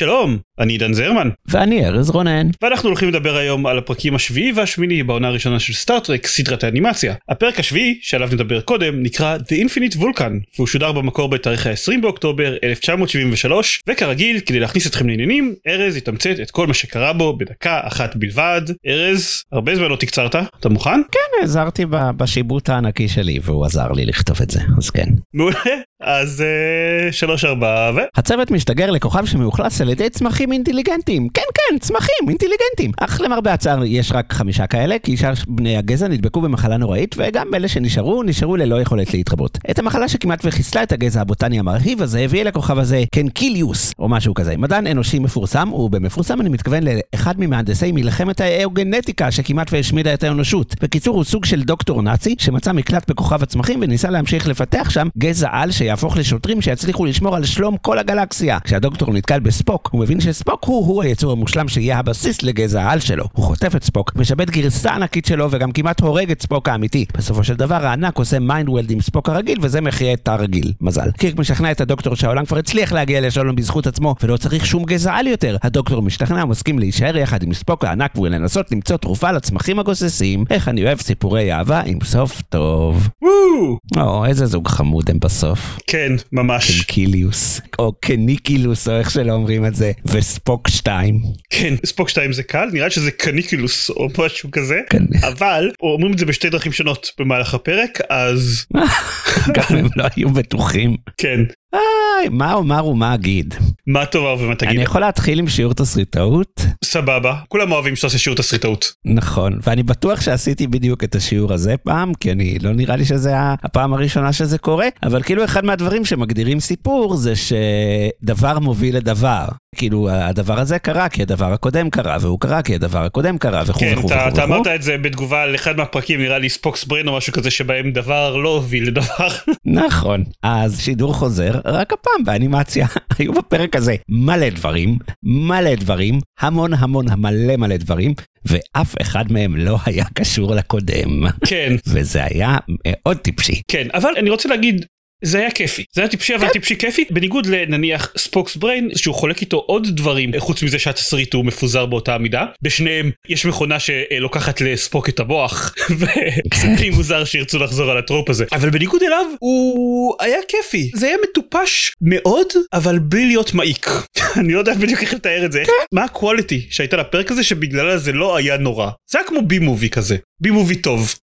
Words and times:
שלום, 0.00 0.38
אני 0.58 0.72
עידן 0.72 0.92
זרמן. 0.92 1.28
ואני 1.48 1.86
ארז 1.86 2.10
רונן. 2.10 2.48
ואנחנו 2.62 2.88
הולכים 2.88 3.08
לדבר 3.08 3.36
היום 3.36 3.66
על 3.66 3.78
הפרקים 3.78 4.14
השביעי 4.14 4.52
והשמיני 4.52 5.02
בעונה 5.02 5.28
הראשונה 5.28 5.60
של 5.60 5.72
סטארט-טרק, 5.72 6.26
סדרת 6.26 6.64
האנימציה. 6.64 7.14
הפרק 7.28 7.58
השביעי, 7.58 7.98
שעליו 8.02 8.28
נדבר 8.32 8.60
קודם, 8.60 9.02
נקרא 9.02 9.36
The 9.36 9.66
Infinite 9.66 9.96
Vulcan, 9.96 10.32
והוא 10.56 10.66
שודר 10.66 10.92
במקור 10.92 11.28
בתאריך 11.28 11.66
ה-20 11.66 12.00
באוקטובר 12.02 12.56
1973, 12.64 13.82
וכרגיל, 13.88 14.40
כדי 14.40 14.60
להכניס 14.60 14.86
אתכם 14.86 15.08
לעניינים, 15.08 15.54
ארז 15.68 15.96
יתמצת 15.96 16.34
את 16.42 16.50
כל 16.50 16.66
מה 16.66 16.74
שקרה 16.74 17.12
בו 17.12 17.36
בדקה 17.36 17.80
אחת 17.84 18.16
בלבד. 18.16 18.62
ארז, 18.86 19.42
הרבה 19.52 19.76
זמן 19.76 19.88
לא 19.88 19.96
תקצרת, 19.96 20.36
אתה 20.60 20.68
מוכן? 20.68 21.00
כן, 21.12 21.44
עזרתי 21.44 21.84
בשיבוט 22.16 22.68
הענקי 22.68 23.08
שלי, 23.08 23.38
והוא 23.42 23.64
עזר 23.64 23.92
לי 23.92 24.06
לכתוב 24.06 24.42
את 24.42 24.50
זה, 24.50 24.60
אז 24.78 24.90
כן. 24.90 25.08
מעולה, 25.34 25.60
אז 26.00 26.42
אה, 26.42 27.12
שלוש 27.12 27.44
ארבע 27.44 27.90
ו... 27.96 27.98
הצוות 28.16 28.50
משתגר 28.50 28.90
לכוכב 28.90 29.26
שמאוכלס 29.26 29.80
על 29.80 29.88
ידי 29.88 30.10
צמחים 30.10 30.52
אינטליגנטים. 30.52 31.28
כן, 31.34 31.42
כן, 31.54 31.78
צמחים 31.78 32.28
אינטליגנטים. 32.28 32.90
אך 33.00 33.20
למרבה 33.20 33.52
הצער 33.52 33.84
יש 33.84 34.12
רק 34.12 34.32
חמישה 34.32 34.66
כאלה, 34.66 34.96
כי 35.02 35.16
שאר 35.16 35.32
בני 35.48 35.76
הגזע 35.76 36.08
נדבקו 36.08 36.40
במחלה 36.40 36.76
נוראית, 36.76 37.14
וגם 37.18 37.54
אלה 37.54 37.68
שנשארו, 37.68 38.22
נשארו 38.22 38.56
ללא 38.56 38.80
יכולת 38.80 39.14
להתרבות. 39.14 39.58
את 39.70 39.78
המחלה 39.78 40.08
שכמעט 40.08 40.40
וחיסלה 40.44 40.82
את 40.82 40.92
הגזע 40.92 41.20
הבוטני 41.20 41.58
המרהיב 41.58 42.02
הזה, 42.02 42.20
הביא 42.20 42.44
לכוכב 42.44 42.78
הזה 42.78 43.04
קנקיליוס, 43.14 43.92
או 43.98 44.08
משהו 44.08 44.34
כזה. 44.34 44.56
מדען 44.56 44.86
אנושי 44.86 45.18
מפורסם, 45.18 45.72
ובמפורסם 45.72 46.40
אני 46.40 46.48
מתכוון 46.48 46.82
לאחד 46.82 47.34
ממהנדסי 47.40 47.92
מלחמת 47.92 48.40
האוגנטיקה 48.40 49.30
שכמעט 49.30 49.72
והשמידה 49.72 50.14
את 50.14 50.22
האנושות. 50.22 50.74
בקיצור, 50.82 51.16
הוא 51.16 51.24
סוג 51.24 51.44
של 51.44 51.62
דוקטור 51.62 52.02
נאצי, 52.02 52.34
שמצא 52.38 52.72
מקלט 52.72 53.10
בכוכב 53.10 53.42
הצמחים 53.42 53.80
וניסה 53.82 54.10
להמשיך 54.10 54.48
לפתח 54.48 54.90
שם 54.90 55.08
גזע 55.18 55.48
על 55.52 55.70
שיהפוך 55.90 56.16
לשוטרים 56.16 56.60
שיצליחו 56.60 57.04
לשמור 57.04 57.36
על 57.36 57.44
שלום 57.44 57.76
כל 57.76 57.98
הגלקסיה. 57.98 58.58
כשהדוקטור 58.64 59.12
נתקל 59.12 59.40
בספוק, 59.40 59.88
הוא 59.92 60.00
מבין 60.00 60.20
שספוק 60.20 60.64
הוא-הוא 60.64 61.02
היצור 61.02 61.32
המושלם 61.32 61.68
שיהיה 61.68 61.98
הבסיס 61.98 62.42
לגזע 62.42 62.82
העל 62.82 63.00
שלו. 63.00 63.24
הוא 63.32 63.44
חוטף 63.44 63.76
את 63.76 63.84
ספוק, 63.84 64.12
משבט 64.16 64.50
גרסה 64.50 64.94
ענקית 64.94 65.26
שלו 65.26 65.48
וגם 65.50 65.72
כמעט 65.72 66.00
הורג 66.00 66.30
את 66.30 66.42
ספוק 66.42 66.68
האמיתי. 66.68 67.04
בסופו 67.16 67.44
של 67.44 67.54
דבר 67.54 67.86
הענק 67.86 68.18
עושה 68.18 68.38
mind 68.38 68.64
meld 68.64 68.90
עם 68.90 69.00
ספוק 69.00 69.28
הרגיל 69.28 69.58
וזה 69.62 69.80
מחיה 69.80 70.12
את 70.12 70.28
הרגיל. 70.28 70.72
מזל. 70.80 71.10
קירק 71.10 71.38
משכנע 71.38 71.70
את 71.70 71.80
הדוקטור 71.80 72.16
שהעולם 72.16 72.44
כבר 72.44 72.58
הצליח 72.58 72.92
להגיע 72.92 73.20
לשלום 73.20 73.56
בזכות 73.56 73.86
עצמו 73.86 74.14
ולא 74.22 74.36
צריך 74.36 74.66
שום 74.66 74.84
גזע 74.84 75.14
על 75.14 75.26
יותר. 75.26 75.56
הדוקטור 75.62 76.02
משתכנע 76.02 76.44
ומסכים 76.44 76.78
להישאר 76.78 77.16
יחד 77.16 77.42
עם 77.42 77.54
ספוק 77.54 77.84
הענק 77.84 78.18
ולנסות 78.18 78.72
למצוא 78.72 78.96
תרופה 78.96 79.32
לצמחים 79.32 79.78
הגוססים. 79.78 80.44
איך 80.50 80.68
אני 80.68 80.84
אוהב 80.84 81.00
סיפורי 81.00 81.52
אהבה 81.52 81.80
עם 81.80 81.98
סוף 82.04 82.42
טוב. 82.48 83.08
וואו! 83.22 83.78
או, 83.96 84.26
איזה 84.26 84.46
זוג 84.46 84.68
חמוד 84.68 85.10
הם 85.10 85.18
בסוף. 85.20 85.79
כן, 85.86 86.12
ממש. 86.32 86.80
קניקליוס, 86.80 87.60
או 87.78 87.92
קניקילוס, 87.92 88.88
או 88.88 88.98
איך 88.98 89.10
שלא 89.10 89.32
אומרים 89.32 89.66
את 89.66 89.74
זה, 89.74 89.92
וספוק 90.04 90.68
2. 90.68 91.20
כן, 91.50 91.74
ספוק 91.86 92.08
2 92.08 92.32
זה 92.32 92.42
קל, 92.42 92.68
נראה 92.72 92.90
שזה 92.90 93.10
קניקילוס 93.10 93.90
או 93.90 94.08
משהו 94.18 94.50
כזה, 94.50 94.80
כן. 94.90 95.04
אבל 95.22 95.70
אומרים 95.82 96.12
את 96.12 96.18
זה 96.18 96.26
בשתי 96.26 96.50
דרכים 96.50 96.72
שונות 96.72 97.12
במהלך 97.18 97.54
הפרק, 97.54 97.98
אז 98.10 98.66
גם 99.56 99.76
הם 99.76 99.88
לא 99.96 100.04
היו 100.16 100.30
בטוחים. 100.30 100.96
כן. 101.16 101.40
איי, 101.74 102.28
מה 102.30 102.52
אומר 102.52 102.86
ומה 102.86 103.14
אגיד? 103.14 103.54
מה 103.86 104.06
תאמר 104.06 104.36
ומה 104.40 104.54
תגיד? 104.54 104.74
אני 104.74 104.82
יכול 104.82 105.00
להתחיל 105.00 105.38
עם 105.38 105.48
שיעור 105.48 105.74
תסריטאות? 105.74 106.60
סבבה, 106.84 107.34
כולם 107.48 107.72
אוהבים 107.72 107.96
שאתה 107.96 108.06
עושה 108.06 108.18
שיעור 108.18 108.36
תסריטאות. 108.36 108.92
נכון, 109.04 109.58
ואני 109.62 109.82
בטוח 109.82 110.20
שעשיתי 110.20 110.66
בדיוק 110.66 111.04
את 111.04 111.14
השיעור 111.14 111.52
הזה 111.52 111.76
פעם, 111.76 112.14
כי 112.14 112.32
אני 112.32 112.58
לא 112.58 112.72
נראה 112.72 112.96
לי 112.96 113.04
שזה 113.04 113.32
הפעם 113.36 113.92
הראשונה 113.92 114.32
שזה 114.32 114.58
קורה, 114.58 114.86
אבל 115.02 115.22
כאילו 115.22 115.44
אחד 115.44 115.64
מהדברים 115.64 116.04
שמגדירים 116.04 116.60
סיפור 116.60 117.16
זה 117.16 117.32
שדבר 117.36 118.58
מוביל 118.58 118.96
לדבר. 118.96 119.44
כאילו 119.76 120.10
הדבר 120.10 120.60
הזה 120.60 120.78
קרה 120.78 121.08
כי 121.08 121.22
הדבר 121.22 121.52
הקודם 121.52 121.90
קרה, 121.90 122.16
והוא 122.20 122.40
קרה 122.40 122.62
כי 122.62 122.74
הדבר 122.74 123.04
הקודם 123.04 123.38
קרה, 123.38 123.62
וכו' 123.66 123.80
כן, 123.80 123.94
וכו' 123.98 124.06
וכו'. 124.08 124.28
אתה 124.28 124.44
אמרת 124.44 124.66
את 124.66 124.82
זה 124.82 124.98
בתגובה 124.98 125.42
על 125.42 125.54
אחד 125.54 125.76
מהפרקים, 125.76 126.20
נראה 126.20 126.38
לי 126.38 126.48
ספוקס 126.48 126.84
ברן 126.84 127.08
או 127.08 127.16
משהו 127.16 127.32
כזה, 127.32 127.50
שבהם 127.50 127.90
דבר 127.90 128.36
לא 128.36 128.48
הוביל 128.48 128.86
לדבר. 128.86 129.28
נכון, 129.64 130.24
אז 130.42 130.80
שידור 130.80 131.14
חוזר, 131.14 131.60
רק 131.64 131.92
הפעם 131.92 132.24
באנימציה. 132.24 132.86
היו 133.18 133.32
בפרק 133.32 133.76
הזה 133.76 133.94
מלא 134.08 134.48
דברים, 134.48 134.98
מלא 135.22 135.74
דברים, 135.74 136.18
המון 136.40 136.74
המון 136.74 137.06
מלא 137.18 137.56
מלא 137.56 137.76
דברים, 137.76 138.14
ואף 138.44 138.94
אחד 139.02 139.32
מהם 139.32 139.56
לא 139.56 139.78
היה 139.86 140.04
קשור 140.14 140.54
לקודם. 140.54 141.22
כן, 141.46 141.72
וזה 141.86 142.24
היה 142.24 142.56
מאוד 142.86 143.16
טיפשי. 143.16 143.62
כן, 143.68 143.88
אבל 143.94 144.10
אני 144.16 144.30
רוצה 144.30 144.48
להגיד, 144.48 144.84
זה 145.22 145.38
היה 145.38 145.50
כיפי. 145.50 145.84
זה 145.92 146.00
היה 146.00 146.08
טיפשי 146.08 146.34
אבל 146.34 146.48
טיפשי 146.48 146.76
כיפי, 146.76 147.04
בניגוד 147.10 147.46
לנניח 147.46 148.12
ספוקס 148.18 148.56
בריין, 148.56 148.90
שהוא 148.96 149.14
חולק 149.14 149.40
איתו 149.40 149.56
עוד 149.56 149.88
דברים, 149.90 150.30
חוץ 150.38 150.62
מזה 150.62 150.78
שהתסריט 150.78 151.34
הוא 151.34 151.44
מפוזר 151.44 151.86
באותה 151.86 152.18
מידה. 152.18 152.46
בשניהם 152.62 153.10
יש 153.28 153.46
מכונה 153.46 153.76
שלוקחת 153.80 154.60
לספוק 154.60 155.08
את 155.08 155.20
המוח, 155.20 155.74
וזה 155.98 156.72
הכי 156.74 156.90
מוזר 156.90 157.24
שירצו 157.24 157.58
לחזור 157.58 157.90
על 157.90 157.98
ה 157.98 158.03
trope 158.03 158.30
הזה. 158.30 158.44
אבל 158.52 158.70
בניגוד 158.70 159.02
אליו, 159.02 159.26
הוא 159.38 160.14
היה 160.20 160.38
כיפי. 160.48 160.90
זה 160.94 161.06
היה 161.06 161.16
מטופש 161.30 161.92
מאוד, 162.00 162.46
אבל 162.72 162.98
בלי 162.98 163.26
להיות 163.26 163.54
מעיק. 163.54 163.88
אני 164.40 164.52
לא 164.52 164.58
יודע 164.58 164.74
בדיוק 164.74 165.00
איך 165.00 165.14
לתאר 165.14 165.44
את 165.44 165.52
זה. 165.52 165.62
מה 165.92 166.04
ה 166.04 166.12
quality 166.12 166.66
שהייתה 166.70 166.96
לפרק 166.96 167.30
הזה 167.30 167.44
שבגללה 167.44 167.98
זה 167.98 168.12
לא 168.12 168.36
היה 168.36 168.56
נורא. 168.56 168.90
זה 169.10 169.18
היה 169.18 169.26
כמו 169.28 169.42
B 169.42 169.58
movie 169.58 169.90
כזה. 169.90 170.16
B 170.40 170.50
movie 170.50 170.76
טוב. 170.76 171.14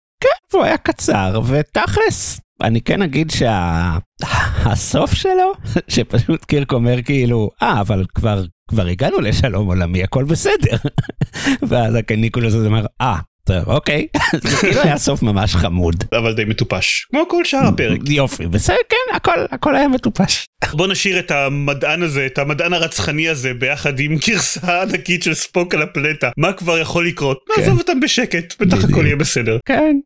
והוא 0.52 0.64
היה 0.64 0.76
קצר, 0.76 1.40
ותכלס, 1.48 2.40
אני 2.62 2.80
כן 2.80 3.02
אגיד 3.02 3.30
שהסוף 3.30 5.14
שלו, 5.22 5.52
שפשוט 5.88 6.44
קירק 6.44 6.72
אומר 6.72 7.02
כאילו, 7.02 7.50
אה, 7.62 7.80
אבל 7.80 8.04
כבר, 8.14 8.42
כבר 8.68 8.86
הגענו 8.86 9.20
לשלום 9.20 9.66
עולמי, 9.66 10.02
הכל 10.02 10.24
בסדר. 10.24 10.76
ואז 11.68 11.94
הקניקולוס 11.94 12.54
הזה 12.54 12.66
אומר, 12.66 12.86
אה, 13.00 13.16
טוב, 13.44 13.64
אוקיי. 13.66 14.06
זה 14.42 14.56
כאילו 14.56 14.80
היה 14.82 14.98
סוף 14.98 15.22
ממש 15.22 15.56
חמוד. 15.56 16.04
אבל 16.12 16.34
די 16.34 16.44
מטופש. 16.44 17.06
כמו 17.10 17.24
כל 17.28 17.44
שאר 17.44 17.66
הפרק. 17.66 18.00
יופי, 18.08 18.46
בסדר, 18.46 18.76
כן, 18.88 19.16
הכל, 19.16 19.44
הכל 19.50 19.76
היה 19.76 19.88
מטופש. 19.88 20.46
בוא 20.72 20.86
נשאיר 20.86 21.18
את 21.18 21.30
המדען 21.30 22.02
הזה, 22.02 22.26
את 22.26 22.38
המדען 22.38 22.72
הרצחני 22.72 23.28
הזה, 23.28 23.54
ביחד 23.54 24.00
עם 24.00 24.16
גרסה 24.26 24.82
ענקית 24.82 25.22
של 25.22 25.34
ספוק 25.34 25.74
על 25.74 25.82
הפלטה. 25.82 26.30
מה 26.36 26.52
כבר 26.52 26.78
יכול 26.78 27.06
לקרות? 27.06 27.38
כן. 27.56 27.62
נעזוב 27.62 27.78
אותם 27.78 28.00
בשקט, 28.00 28.54
בטח. 28.62 28.84
הכל 28.84 29.06
יהיה 29.06 29.16
בסדר. 29.16 29.58
כן. 29.66 29.96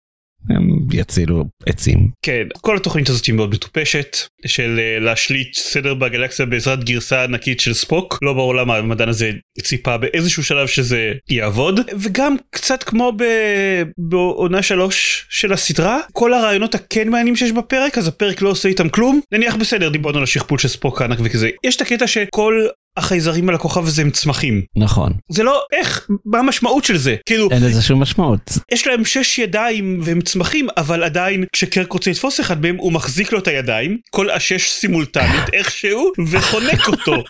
הם 0.51 0.79
יצילו 0.93 1.45
עצים. 1.67 2.11
כן, 2.23 2.47
כל 2.61 2.77
התוכנית 2.77 3.09
הזאת 3.09 3.27
היא 3.27 3.35
מאוד 3.35 3.51
מטופשת, 3.51 4.17
של 4.47 4.81
אה, 4.83 4.99
להשליט 5.01 5.55
סדר 5.55 5.95
בגלקסיה 5.95 6.47
בעזרת 6.47 6.85
גרסה 6.85 7.25
ענקית 7.25 7.61
של 7.61 7.75
ספוק. 7.75 8.19
לא 8.23 8.33
ברור 8.33 8.55
למה 8.55 8.77
המדען 8.77 9.09
הזה 9.09 9.31
ציפה 9.61 9.97
באיזשהו 9.97 10.45
שלב 10.45 10.67
שזה 10.67 11.13
יעבוד, 11.29 11.81
וגם 11.99 12.37
קצת 12.51 12.83
כמו 12.83 13.13
ב- 13.17 13.83
בעונה 13.99 14.63
שלוש 14.63 15.27
של 15.31 15.53
הסדרה, 15.53 16.01
כל 16.13 16.35
הרעיונות 16.35 16.75
הכן 16.75 17.09
מעניינים 17.09 17.37
שיש 17.37 17.53
בפרק, 17.53 17.99
אז 17.99 18.09
הפרק 18.09 18.43
לא 18.43 18.49
עושה 18.49 18.69
איתם 18.69 18.89
כלום. 18.89 19.21
נניח 19.33 19.57
בסדר, 19.57 19.89
דיברנו 19.89 20.19
על 20.19 20.25
השכפול 20.25 20.59
של 20.59 20.69
ספוק 20.69 21.03
הענק 21.03 21.19
וכזה. 21.23 21.51
יש 21.65 21.77
את 21.77 21.81
הקטע 21.81 22.07
שכל 22.07 22.67
החייזרים 22.97 23.49
על 23.49 23.55
הכוכב 23.55 23.87
הזה 23.87 24.03
הם 24.03 24.11
צמחים. 24.11 24.63
נכון. 24.77 25.13
זה 25.29 25.43
לא 25.43 25.63
איך, 25.73 26.09
מה 26.25 26.39
המשמעות 26.39 26.85
של 26.85 26.97
זה? 26.97 27.17
כאילו, 27.27 27.51
אין 27.51 27.65
לזה 27.65 27.83
שום 27.83 28.03
משמעות. 28.03 28.59
יש 28.73 28.87
להם 28.87 29.05
שש 29.05 29.39
ידיים 29.39 30.01
והם 30.03 30.21
צמחים 30.21 30.69
אבל 30.77 31.05
עדיין 31.05 31.45
כשקרק 31.53 31.93
רוצה 31.93 32.11
לתפוס 32.11 32.41
אחד 32.41 32.63
מהם 32.63 32.77
הוא 32.77 32.93
מחזיק 32.93 33.33
לו 33.33 33.39
את 33.39 33.49
הידיים 33.49 33.99
כל 34.11 34.31
השש 34.31 34.71
סימולטנית 34.71 35.49
איכשהו 35.53 36.13
וחונק 36.31 36.89
אותו. 36.89 37.25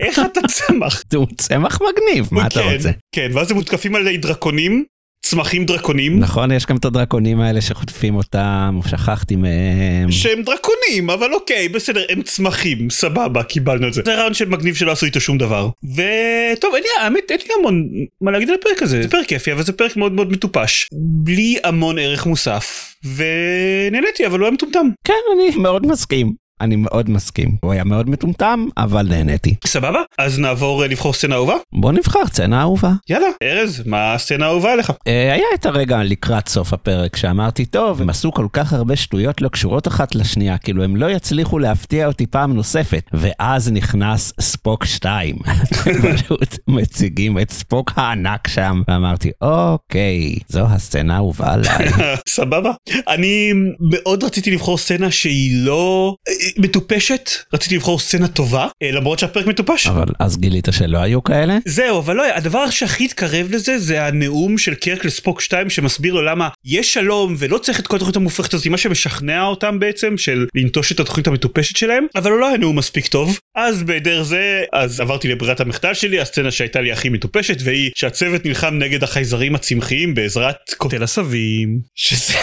איך 0.00 0.18
אתה 0.18 0.40
צמח? 0.48 1.02
הוא 1.14 1.26
צמח 1.38 1.78
מגניב, 1.80 2.28
מה 2.30 2.46
אתה 2.46 2.62
כן, 2.62 2.74
רוצה? 2.74 2.90
כן 3.14 3.30
ואז 3.34 3.50
הם 3.50 3.56
מותקפים 3.56 3.94
על 3.94 4.02
ידי 4.02 4.16
דרקונים 4.16 4.84
צמחים 5.30 5.64
דרקונים 5.64 6.20
נכון, 6.20 6.52
יש 6.52 6.66
גם 6.66 6.76
את 6.76 6.84
הדרקונים 6.84 7.40
האלה 7.40 7.60
שחוטפים 7.60 8.14
אותם, 8.14 8.80
שכחתי 8.88 9.36
מהם. 9.36 10.10
שהם 10.10 10.42
דרקונים 10.42 11.10
אבל 11.10 11.34
אוקיי 11.34 11.68
בסדר 11.68 12.04
הם 12.08 12.22
צמחים 12.22 12.90
סבבה 12.90 13.42
קיבלנו 13.42 13.88
את 13.88 13.94
זה. 13.94 14.02
זה 14.04 14.14
רעיון 14.14 14.34
של 14.34 14.48
מגניב 14.48 14.74
שלא 14.74 14.92
עשו 14.92 15.06
איתו 15.06 15.20
שום 15.20 15.38
דבר. 15.38 15.68
וטוב 15.84 16.74
אין 16.74 16.82
לי 16.82 16.88
האמת 17.00 17.30
אין 17.30 17.38
לי 17.48 17.54
המון 17.58 17.88
מה 18.20 18.30
להגיד 18.30 18.48
על 18.48 18.54
הפרק 18.60 18.82
הזה 18.82 19.02
זה 19.02 19.08
פרק 19.08 19.26
כיפי 19.26 19.52
אבל 19.52 19.62
זה 19.62 19.72
פרק 19.72 19.96
מאוד 19.96 20.12
מאוד 20.12 20.32
מטופש 20.32 20.86
בלי 21.24 21.56
המון 21.64 21.98
ערך 21.98 22.26
מוסף 22.26 22.94
ונהניתי 23.04 24.26
אבל 24.26 24.38
הוא 24.38 24.46
היה 24.46 24.54
מטומטם. 24.54 24.86
כן, 25.04 25.14
אני 25.34 25.56
מאוד 25.56 25.86
מסכים. 25.86 26.47
אני 26.60 26.76
מאוד 26.76 27.10
מסכים. 27.10 27.56
הוא 27.62 27.72
היה 27.72 27.84
מאוד 27.84 28.10
מטומטם, 28.10 28.66
אבל 28.76 29.06
נהניתי. 29.08 29.54
סבבה? 29.66 30.00
אז 30.18 30.38
נעבור 30.38 30.82
אה, 30.82 30.88
לבחור 30.88 31.12
סצנה 31.12 31.34
אהובה? 31.34 31.54
בוא 31.72 31.92
נבחר 31.92 32.26
סצנה 32.26 32.60
אהובה. 32.60 32.92
יאללה, 33.08 33.26
ארז, 33.42 33.82
מה 33.86 34.14
הסצנה 34.14 34.46
האהובה 34.46 34.72
עליך? 34.72 34.92
אה, 35.06 35.32
היה 35.32 35.46
את 35.54 35.66
הרגע 35.66 36.02
לקראת 36.02 36.48
סוף 36.48 36.72
הפרק 36.72 37.16
שאמרתי, 37.16 37.64
טוב, 37.64 38.02
הם 38.02 38.10
עשו 38.10 38.32
כל 38.32 38.46
כך 38.52 38.72
הרבה 38.72 38.96
שטויות 38.96 39.40
לא 39.40 39.48
קשורות 39.48 39.88
אחת 39.88 40.14
לשנייה, 40.14 40.58
כאילו 40.58 40.84
הם 40.84 40.96
לא 40.96 41.10
יצליחו 41.10 41.58
להפתיע 41.58 42.06
אותי 42.06 42.26
פעם 42.26 42.52
נוספת. 42.52 43.02
ואז 43.12 43.72
נכנס 43.72 44.32
ספוק 44.40 44.84
2. 44.84 45.36
פשוט 46.14 46.58
מציגים 46.68 47.38
את 47.38 47.50
ספוק 47.50 47.92
הענק 47.96 48.48
שם, 48.48 48.82
ואמרתי, 48.88 49.30
אוקיי, 49.40 50.34
זו 50.48 50.66
הסצנה 50.66 51.14
האהובה 51.14 51.52
עליי. 51.52 51.88
סבבה. 52.28 52.70
אני 53.08 53.52
מאוד 53.80 54.24
רציתי 54.24 54.50
לבחור 54.50 54.78
סצנה 54.78 55.10
שהיא 55.10 55.64
לא 55.64 56.14
מטופשת, 56.56 57.30
רציתי 57.52 57.76
לבחור 57.76 57.98
סצנה 57.98 58.28
טובה, 58.28 58.68
אה, 58.82 58.90
למרות 58.90 59.18
שהפרק 59.18 59.46
מטופש. 59.46 59.86
אבל 59.86 60.06
אז 60.18 60.38
גילית 60.38 60.68
שלא 60.70 60.98
היו 60.98 61.22
כאלה? 61.22 61.58
זהו, 61.64 61.98
אבל 61.98 62.16
לא, 62.16 62.24
הדבר 62.34 62.70
שהכי 62.70 63.04
התקרב 63.04 63.46
לזה 63.50 63.78
זה 63.78 64.06
הנאום 64.06 64.58
של 64.58 64.74
קרק 64.74 65.04
לספוק 65.04 65.40
2 65.40 65.70
שמסביר 65.70 66.14
לו 66.14 66.22
למה 66.22 66.48
יש 66.64 66.94
שלום 66.94 67.34
ולא 67.38 67.58
צריך 67.58 67.80
את 67.80 67.86
כל 67.86 67.96
התוכנית 67.96 68.16
המופרכת 68.16 68.54
הזאת, 68.54 68.66
מה 68.66 68.76
שמשכנע 68.76 69.44
אותם 69.44 69.78
בעצם 69.78 70.18
של 70.18 70.46
לנטוש 70.54 70.92
את 70.92 71.00
התוכנית 71.00 71.26
המטופשת 71.26 71.76
שלהם, 71.76 72.06
אבל 72.16 72.30
הוא 72.30 72.40
לא 72.40 72.48
היה 72.48 72.56
נאום 72.56 72.78
מספיק 72.78 73.06
טוב. 73.06 73.38
אז 73.56 73.82
בהיעדר 73.82 74.22
זה, 74.22 74.62
אז 74.72 75.00
עברתי 75.00 75.28
לברירת 75.28 75.60
המחדל 75.60 75.94
שלי, 75.94 76.20
הסצנה 76.20 76.50
שהייתה 76.50 76.80
לי 76.80 76.92
הכי 76.92 77.08
מטופשת, 77.08 77.56
והיא 77.64 77.90
שהצוות 77.94 78.46
נלחם 78.46 78.74
נגד 78.74 79.04
החייזרים 79.04 79.54
הצמחיים 79.54 80.14
בעזרת 80.14 80.56
קוטל 80.76 81.02
עשבים, 81.02 81.78
שזה 81.94 82.34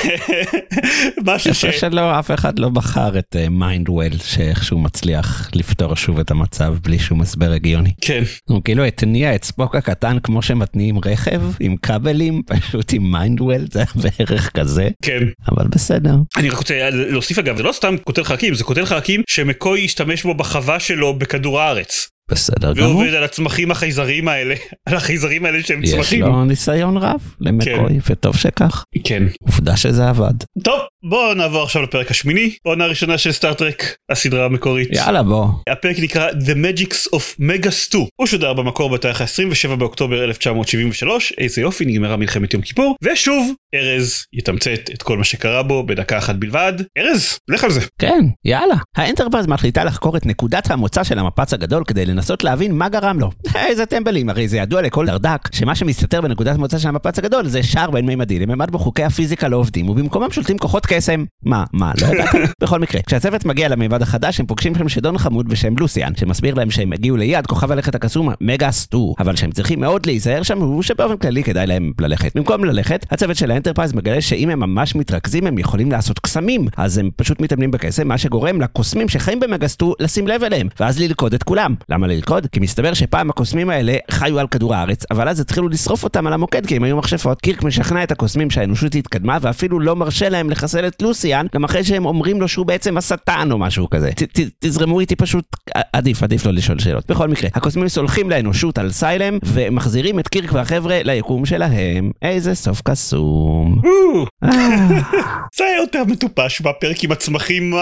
משהו 1.27 1.55
ש... 1.55 1.65
שלא, 1.65 2.19
אף 2.19 2.31
אחד 2.31 2.59
לא 2.59 2.69
בחר 2.69 3.19
את 3.19 3.35
mind 3.95 4.06
meld 4.06 4.17
שאיכשהו 4.23 4.79
מצליח 4.79 5.49
לפתור 5.55 5.95
שוב 5.95 6.19
את 6.19 6.31
המצב 6.31 6.75
בלי 6.83 6.99
שום 6.99 7.21
הסבר 7.21 7.51
הגיוני. 7.51 7.93
כן. 8.01 8.23
הוא 8.49 8.61
כאילו 8.63 8.83
התניע 8.83 9.35
את 9.35 9.43
ספוק 9.43 9.75
הקטן 9.75 10.17
כמו 10.23 10.41
שמתניעים 10.41 10.97
רכב 11.05 11.41
עם 11.59 11.75
כבלים 11.77 12.41
פשוט 12.47 12.93
עם 12.93 13.11
mind 13.11 13.38
meld 13.38 13.65
זה 13.71 13.79
היה 13.79 13.87
בערך 13.95 14.49
כזה 14.49 14.89
כן. 15.01 15.23
אבל 15.51 15.67
בסדר. 15.67 16.15
אני 16.37 16.49
רק 16.49 16.57
רוצה 16.57 16.89
להוסיף 16.89 17.39
אגב 17.39 17.57
זה 17.57 17.63
לא 17.63 17.71
סתם 17.71 17.95
קוטל 18.03 18.23
חלקים 18.23 18.53
זה 18.53 18.63
קוטל 18.63 18.85
חלקים 18.85 19.21
שמקוי 19.29 19.85
השתמש 19.85 20.23
בו 20.23 20.33
בחווה 20.33 20.79
שלו 20.79 21.13
בכדור 21.19 21.59
הארץ. 21.61 22.07
בסדר 22.31 22.73
גמור. 22.73 22.95
ועובד 22.95 23.13
על 23.13 23.23
הצמחים 23.23 23.71
החייזריים 23.71 24.27
האלה 24.27 24.55
על 24.87 24.95
החייזרים 24.95 25.45
האלה 25.45 25.63
שהם 25.63 25.83
יש 25.83 25.91
צמחים. 25.91 26.21
לו 26.21 26.45
ניסיון 26.45 26.97
רב 26.97 27.21
למקוי 27.41 27.99
וטוב 28.09 28.35
שכך. 28.35 28.83
כן. 29.03 29.23
עובדה 29.41 29.77
שזה 29.77 30.09
עבד. 30.09 30.33
טוב 30.63 30.79
בואו 31.07 31.33
נעבור 31.33 31.63
עכשיו 31.63 31.81
לפרק 31.81 32.11
השמיני 32.11 32.55
עונה 32.63 32.85
ראשונה 32.85 33.17
של 33.17 33.31
סטארטרק 33.31 33.95
הסדרה 34.11 34.45
המקורית. 34.45 34.89
יאללה 34.91 35.23
בוא. 35.23 35.47
הפרק 35.69 35.99
נקרא 35.99 36.29
The 36.29 36.55
Magicks 36.55 37.15
of 37.15 37.41
Megas-Tu 37.41 38.05
הוא 38.15 38.27
שודר 38.27 38.53
במקור 38.53 38.89
בתאריך 38.89 39.21
ה-27 39.21 39.75
באוקטובר 39.75 40.23
1973 40.23 41.33
איזה 41.37 41.61
יופי 41.61 41.85
נגמרה 41.85 42.17
מלחמת 42.17 42.53
יום 42.53 42.61
כיפור 42.61 42.95
ושוב 43.03 43.51
ארז 43.75 44.25
יתמצת 44.33 44.89
את 44.93 45.03
כל 45.03 45.17
מה 45.17 45.23
שקרה 45.23 45.63
בו 45.63 45.83
בדקה 45.83 46.17
אחת 46.17 46.35
בלבד 46.35 46.73
ארז 46.97 47.39
לך 47.47 47.63
על 47.63 47.71
זה. 47.71 47.81
כן 47.99 48.25
יאללה. 48.45 48.75
האנטרפרייז 48.95 49.47
מחליטה 49.47 49.83
לחקור 49.83 50.17
את 50.17 50.25
נקודת 50.25 50.71
המוצא 50.71 51.03
של 51.03 51.19
המפץ 51.19 51.53
הגדול 51.53 51.83
כדי 51.87 52.05
לנסות 52.05 52.43
להבין 52.43 52.71
מה 52.71 52.89
גרם 52.89 53.19
לו. 53.19 53.29
איזה 53.67 53.85
טמבלים 53.85 54.29
הרי 54.29 54.47
זה 54.47 54.57
ידוע 54.57 54.81
לכל 54.81 55.05
דרדק 55.05 55.39
שמה 55.51 55.75
שמסתתר 55.75 56.21
בנקודת 56.21 56.55
המוצא 56.55 56.77
של 56.77 56.87
המפץ 56.87 57.19
הגדול 57.19 57.47
זה 57.47 57.63
שער 57.63 57.91
בין 57.91 58.05
מימדי 58.05 58.39
לממד 58.39 58.71
בו 58.71 58.79
חוקי 58.79 59.03
הפיזיקה 59.03 59.47
לא 59.47 59.57
עובדים 59.57 59.89
ובמקומם 59.89 60.31
שולטים 60.31 60.57
כוחות 60.57 60.85
קסם. 60.95 61.25
מה 61.43 61.63
מה 61.73 61.91
לא 62.01 62.07
ידעת? 62.07 62.35
בכל 62.63 62.79
מקרה 62.79 63.01
כשהצוות 63.01 63.45
מגיע 63.45 63.69
למימד 63.69 64.01
החדש 64.01 64.39
הם 64.39 64.45
פוגשים 64.45 64.75
שם 64.75 64.89
שדון 64.89 65.17
חמוד 65.17 65.49
בשם 65.49 65.73
לוסיאן 65.77 66.15
שמסביר 66.15 66.53
להם 66.53 66.71
שהם 66.71 66.93
הגיעו 66.93 67.17
ליעד 67.17 67.47
כוכב 67.47 67.71
הלכת 67.71 67.95
הקסום 67.95 68.29
מגה 68.41 68.71
סטו 68.71 69.15
אבל 69.19 69.35
שהם 69.35 69.51
צריכים 69.51 69.79
מאוד 69.79 70.05
להיזהר 70.05 70.43
שם 70.43 70.61
ושבאופן 70.61 71.17
כללי 71.17 71.43
כדאי 71.43 71.67
להם 71.67 71.91
ללכת. 72.01 72.37
במקום 72.37 72.65
ללכת 72.65 73.05
הצוות 73.11 73.35
של 73.35 73.51
האנטרפרייז 73.51 73.93
מגלה 73.93 74.21
שאם 74.21 74.49
הם 74.49 74.59
ממש 74.59 74.95
מתרכזים 74.95 75.47
הם 75.47 75.57
יכולים 75.57 75.91
לעשות 75.91 76.19
קסמים 76.19 76.67
אז 76.77 76.97
הם 76.97 77.09
פשוט 77.15 77.41
מתאמנים 77.41 77.71
בקסם 77.71 78.07
מה 78.07 78.17
שגורם 78.17 78.61
לקוסמים 78.61 79.09
שחיים 79.09 79.39
במגה 79.39 79.67
סטו 79.67 79.93
לשים 79.99 80.27
לב 80.27 80.43
אליהם 80.43 80.67
ואז 80.79 80.99
ללכוד 80.99 81.33
את 81.33 81.43
כולם. 81.43 81.75
למה 81.89 82.07
ללכוד? 82.07 82.47
כי 82.51 82.59
מסתבר 82.59 82.93
שפעם 82.93 83.29
הקוסמים 83.29 83.69
האלה 83.69 83.95
חיו 84.11 84.39
על 84.39 84.47
כדור 84.47 84.75
הארץ 84.75 85.03
אבל 85.11 85.29
אז 85.29 85.39
התחילו 85.39 85.69
לשרוף 85.69 86.03
אותם 86.03 86.27
על 86.27 86.33
המוקד 86.33 86.65
כי 86.65 86.75
הם 86.75 86.83
היו 86.83 86.97
מכשפות. 86.97 87.41
קירק 87.41 87.63
משכנע 87.63 88.03
את 88.03 88.11
הקוסמים 88.11 88.49
שהאנושות 88.49 88.95
התקדמה 88.95 89.37
ואפילו 89.41 89.79
לא 89.79 89.95
מרשה 89.95 90.29
להם 90.29 90.49
לחסל 90.49 90.84
את 90.87 91.01
לוסיאן 91.01 91.45
גם 91.55 91.63
אחרי 91.63 91.83
שהם 91.83 92.05
אומרים 92.05 92.41
לו 92.41 92.47
שהוא 92.47 92.65
בעצם 92.65 92.97
השטן 92.97 93.51
או 93.51 93.57
משהו 93.57 93.89
כזה. 93.89 94.11
ת, 94.11 94.23
ת, 94.23 94.39
תזרמו 94.59 94.99
איתי 94.99 95.15
פשוט 95.15 95.45
עדיף 95.93 96.23
עדיף 96.23 96.45
לא 96.45 96.53
לשאול 96.53 96.79
שאלות. 96.79 97.11
בכל 97.11 97.27
מקרה 97.27 97.49
הקוסמים 97.53 97.89
סולחים 97.89 98.29
לאנושות 98.29 98.77
על 98.77 98.91
סיילם 98.91 99.37
ומחזירים 99.43 100.19
את 100.19 100.27
קירק 100.27 100.53
והחבר'ה 100.53 101.03
ליקום 101.03 101.45
שלהם. 101.45 102.11
איזה 102.21 102.55
סוף 102.55 102.81
קסום. 102.81 103.81
זה 105.57 105.63
היה 105.63 105.77
יותר 105.77 106.03
מטופש 106.03 106.61
בפרק 106.61 107.03
עם 107.03 107.11
הצמחים 107.11 107.73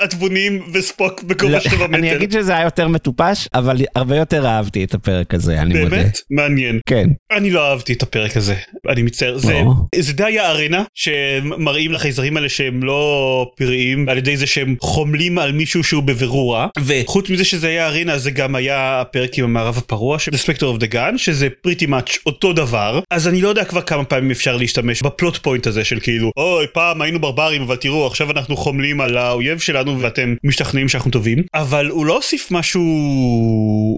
התבוניים 0.00 0.62
וספוק 0.72 1.22
בגובה 1.22 1.54
לא, 1.54 1.60
שבע 1.60 1.86
מטר. 1.86 1.98
אני 1.98 2.16
אגיד 2.16 2.32
שזה 2.32 2.54
היה 2.54 2.64
יותר 2.64 2.88
מטופש 2.88 3.48
אבל 3.54 3.76
הרבה 3.94 4.16
יותר 4.16 4.46
אהבתי 4.46 4.84
את 4.84 4.94
הפרק 4.94 5.34
הזה 5.34 5.62
אני 5.62 5.74
מודה. 5.74 5.96
באמת? 5.96 6.18
מעניין. 6.30 6.80
כן. 6.86 7.08
אני 7.32 7.50
לא 7.50 7.70
אהבתי 7.70 7.92
את 7.92 8.02
הפרק 8.02 8.36
הזה, 8.36 8.54
אני 8.88 9.02
מצטער. 9.02 9.38
זה, 9.38 9.52
לא. 9.52 9.74
די 10.14 10.24
היה 10.24 10.50
Arena 10.50 10.84
שמראים 10.94 11.92
לחייזרים 11.92 12.36
האלה 12.36 12.48
שהם 12.48 12.82
לא 12.82 13.50
פראיים 13.56 14.08
על 14.08 14.18
ידי 14.18 14.36
זה 14.36 14.46
שהם 14.46 14.76
חומלים 14.80 15.38
על 15.38 15.52
מישהו 15.52 15.84
שהוא 15.84 16.02
בבירור 16.02 16.54
רע 16.54 16.66
וחוץ 16.78 17.30
מזה 17.30 17.44
שזה 17.44 17.68
היה 17.68 17.86
Arena 17.86 18.18
זה 18.18 18.30
גם 18.30 18.54
היה 18.54 19.00
הפרק 19.00 19.38
עם 19.38 19.44
המערב 19.44 19.78
הפרוע 19.78 20.18
של 20.18 20.36
Specter 20.36 20.68
of 20.68 20.78
the 20.78 20.86
Gun 20.86 21.18
שזה 21.18 21.48
pretty 21.62 21.86
much 21.86 22.18
אותו 22.26 22.52
דבר 22.52 23.00
אז 23.10 23.28
אני 23.28 23.40
לא 23.40 23.48
יודע 23.48 23.64
כבר 23.64 23.82
כמה 23.82 24.04
פעמים 24.04 24.30
אפשר 24.30 24.56
להשתמש 24.56 25.02
ב 25.02 25.09
plot 25.09 25.36
point 25.36 25.66
הזה 25.66 25.84
של 25.84 26.00
כאילו 26.00 26.30
אוי 26.36 26.66
פעם 26.72 27.02
היינו 27.02 27.19
ברברים 27.20 27.62
אבל 27.62 27.76
תראו 27.76 28.06
עכשיו 28.06 28.30
אנחנו 28.30 28.56
חומלים 28.56 29.00
על 29.00 29.16
האויב 29.16 29.58
שלנו 29.58 30.00
ואתם 30.00 30.34
משתכנעים 30.44 30.88
שאנחנו 30.88 31.10
טובים 31.10 31.38
אבל 31.54 31.88
הוא 31.88 32.06
לא 32.06 32.16
הוסיף 32.16 32.50
משהו 32.50 32.82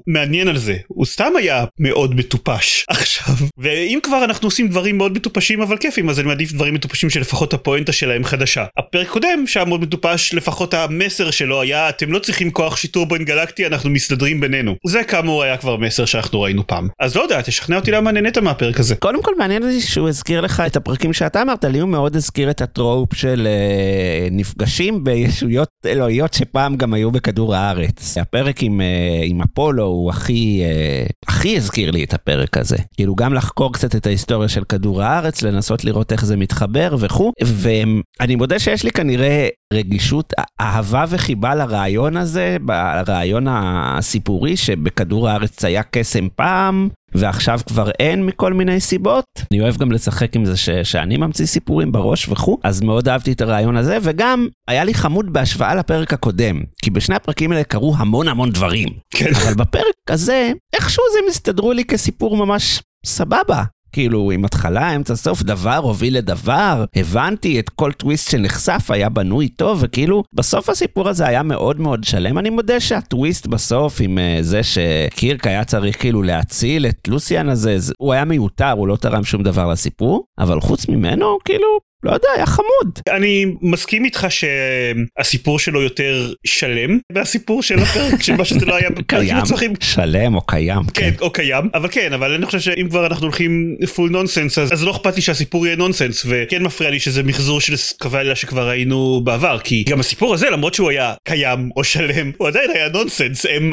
מעניין 0.06 0.48
על 0.48 0.56
זה 0.56 0.76
הוא 0.88 1.06
סתם 1.06 1.32
היה 1.38 1.64
מאוד 1.80 2.14
מטופש 2.14 2.84
עכשיו 2.88 3.34
ואם 3.58 3.98
כבר 4.02 4.24
אנחנו 4.24 4.46
עושים 4.46 4.68
דברים 4.68 4.98
מאוד 4.98 5.12
מטופשים 5.12 5.62
אבל 5.62 5.76
כיפים 5.76 6.10
אז 6.10 6.18
אני 6.20 6.28
מעדיף 6.28 6.52
דברים 6.52 6.74
מטופשים 6.74 7.10
שלפחות 7.10 7.54
הפואנטה 7.54 7.92
שלהם 7.92 8.24
חדשה. 8.24 8.64
הפרק 8.78 9.08
קודם 9.08 9.46
שהיה 9.46 9.66
מאוד 9.66 9.80
מטופש 9.80 10.34
לפחות 10.34 10.74
המסר 10.74 11.30
שלו 11.30 11.60
היה 11.60 11.88
אתם 11.88 12.12
לא 12.12 12.18
צריכים 12.18 12.50
כוח 12.50 12.76
שיטור 12.76 13.06
בין 13.06 13.24
גלקטי 13.24 13.66
אנחנו 13.66 13.90
מסתדרים 13.90 14.40
בינינו. 14.40 14.74
זה 14.86 15.04
כאמור 15.04 15.42
היה 15.42 15.56
כבר 15.56 15.76
מסר 15.76 16.04
שאנחנו 16.04 16.40
ראינו 16.40 16.66
פעם. 16.66 16.88
אז 17.00 17.16
לא 17.16 17.22
יודע 17.22 17.42
תשכנע 17.42 17.76
אותי 17.76 17.90
למה 17.90 18.12
נהנית 18.12 18.38
מהפרק 18.38 18.80
הזה. 18.80 18.96
קודם 18.96 19.22
כל 19.22 19.32
מעניין 19.38 19.62
אותי 19.62 19.80
שהוא 19.80 20.08
הזכיר 20.08 20.40
לך 20.40 20.62
את 20.66 20.76
הפרקים 20.76 21.12
שאתה 21.12 21.42
אמרת 21.42 21.64
לי 21.64 21.78
הוא 21.78 21.88
מאוד 21.88 22.16
הזכיר 22.16 22.50
את 22.50 22.60
הטרופ 22.60 23.11
של 23.14 23.46
אה, 23.46 24.28
נפגשים 24.30 25.04
בישויות 25.04 25.68
אלוהיות 25.86 26.34
שפעם 26.34 26.76
גם 26.76 26.94
היו 26.94 27.10
בכדור 27.10 27.54
הארץ. 27.54 28.18
הפרק 28.18 28.62
עם, 28.62 28.80
אה, 28.80 29.20
עם 29.24 29.42
אפולו 29.42 29.84
הוא 29.84 30.10
הכי 30.10 30.62
אה, 30.64 31.06
הכי 31.28 31.56
הזכיר 31.56 31.90
לי 31.90 32.04
את 32.04 32.14
הפרק 32.14 32.56
הזה. 32.56 32.76
כאילו 32.96 33.14
גם 33.14 33.34
לחקור 33.34 33.72
קצת 33.72 33.96
את 33.96 34.06
ההיסטוריה 34.06 34.48
של 34.48 34.64
כדור 34.64 35.02
הארץ 35.02 35.42
לנסות 35.42 35.84
לראות 35.84 36.12
איך 36.12 36.24
זה 36.24 36.36
מתחבר 36.36 36.96
וכו' 36.98 37.32
ואני 37.44 38.36
מודה 38.36 38.58
שיש 38.58 38.84
לי 38.84 38.90
כנראה 38.90 39.48
רגישות 39.72 40.32
אהבה 40.60 41.04
וחיבה 41.08 41.54
לרעיון 41.54 42.16
הזה 42.16 42.56
ברעיון 42.62 43.46
הסיפורי 43.50 44.56
שבכדור 44.56 45.28
הארץ 45.28 45.64
היה 45.64 45.82
קסם 45.82 46.28
פעם 46.36 46.88
ועכשיו 47.14 47.60
כבר 47.66 47.90
אין 48.00 48.26
מכל 48.26 48.52
מיני 48.52 48.80
סיבות. 48.80 49.24
אני 49.52 49.60
אוהב 49.60 49.76
גם 49.76 49.92
לשחק 49.92 50.36
עם 50.36 50.44
זה 50.44 50.56
ש, 50.56 50.70
שאני 50.70 51.16
ממציא 51.16 51.46
סיפורים 51.46 51.92
בראש 51.92 52.28
וכו', 52.28 52.58
אז 52.64 52.80
מאוד 52.80 53.08
אהבתי 53.08 53.32
את 53.32 53.40
הרעיון 53.40 53.76
הזה, 53.76 53.98
וגם 54.02 54.48
היה 54.68 54.84
לי 54.84 54.94
חמוד 54.94 55.32
בהשוואה 55.32 55.74
לפרק 55.74 56.12
הקודם, 56.12 56.62
כי 56.82 56.90
בשני 56.90 57.14
הפרקים 57.14 57.52
האלה 57.52 57.64
קרו 57.64 57.94
המון 57.96 58.28
המון 58.28 58.50
דברים. 58.50 58.88
כן. 59.10 59.30
אבל 59.34 59.54
בפרק 59.54 59.94
הזה, 60.10 60.52
איכשהו 60.72 61.04
זה 61.12 61.18
מסתדרו 61.28 61.72
לי 61.72 61.84
כסיפור 61.84 62.36
ממש 62.36 62.82
סבבה. 63.06 63.62
כאילו 63.92 64.30
עם 64.30 64.44
התחלה, 64.44 64.96
אמצע, 64.96 65.16
סוף, 65.16 65.42
דבר 65.42 65.76
הוביל 65.76 66.16
לדבר, 66.16 66.84
הבנתי 66.96 67.60
את 67.60 67.68
כל 67.68 67.92
טוויסט 67.92 68.30
שנחשף, 68.30 68.86
היה 68.88 69.08
בנוי 69.08 69.48
טוב, 69.48 69.78
וכאילו, 69.82 70.22
בסוף 70.32 70.68
הסיפור 70.68 71.08
הזה 71.08 71.26
היה 71.26 71.42
מאוד 71.42 71.80
מאוד 71.80 72.04
שלם. 72.04 72.38
אני 72.38 72.50
מודה 72.50 72.80
שהטוויסט 72.80 73.46
בסוף, 73.46 74.00
עם 74.00 74.18
uh, 74.18 74.42
זה 74.42 74.60
שקירק 74.62 75.46
היה 75.46 75.64
צריך 75.64 76.00
כאילו 76.00 76.22
להציל 76.22 76.86
את 76.86 77.08
לוסיאן 77.08 77.48
הזה, 77.48 77.78
זה, 77.78 77.92
הוא 77.98 78.12
היה 78.12 78.24
מיותר, 78.24 78.70
הוא 78.70 78.88
לא 78.88 78.96
תרם 78.96 79.24
שום 79.24 79.42
דבר 79.42 79.66
לסיפור, 79.66 80.24
אבל 80.38 80.60
חוץ 80.60 80.88
ממנו, 80.88 81.38
כאילו, 81.44 81.91
לא 82.04 82.12
יודע, 82.12 82.28
היה 82.36 82.46
חמוד. 82.46 82.98
אני 83.10 83.46
מסכים 83.60 84.04
איתך 84.04 84.26
שהסיפור 84.28 85.58
שלו 85.58 85.82
יותר 85.82 86.32
שלם 86.46 86.98
מהסיפור 87.12 87.62
של 87.62 87.78
הפרק, 87.78 88.22
שמה 88.26 88.44
שזה 88.44 88.66
לא 88.66 88.76
היה 88.76 88.90
בפרקים 88.90 89.04
קיים, 89.06 89.36
הצלחים. 89.36 89.72
שלם 89.80 90.34
או 90.34 90.40
קיים. 90.46 90.82
כן, 90.94 91.10
או 91.20 91.30
קיים, 91.30 91.68
אבל 91.74 91.88
כן, 91.88 92.12
אבל 92.12 92.34
אני 92.34 92.46
חושב 92.46 92.60
שאם 92.60 92.88
כבר 92.88 93.06
אנחנו 93.06 93.26
הולכים 93.26 93.76
פול 93.94 94.10
נונסנס, 94.10 94.58
אז, 94.58 94.72
אז 94.72 94.84
לא 94.84 94.90
אכפת 94.90 95.16
לי 95.16 95.22
שהסיפור 95.22 95.66
יהיה 95.66 95.76
נונסנס, 95.76 96.26
וכן 96.28 96.62
מפריע 96.62 96.90
לי 96.90 97.00
שזה 97.00 97.22
מחזור 97.22 97.60
של 97.60 97.74
קווי 98.00 98.20
עלילה 98.20 98.36
שכבר 98.36 98.68
ראינו 98.68 99.20
בעבר, 99.24 99.58
כי 99.58 99.84
גם 99.88 100.00
הסיפור 100.00 100.34
הזה, 100.34 100.50
למרות 100.50 100.74
שהוא 100.74 100.90
היה 100.90 101.14
קיים 101.24 101.70
או 101.76 101.84
שלם, 101.84 102.30
הוא 102.38 102.48
עדיין 102.48 102.70
היה 102.70 102.88
נונסנס, 102.88 103.46
הם... 103.46 103.72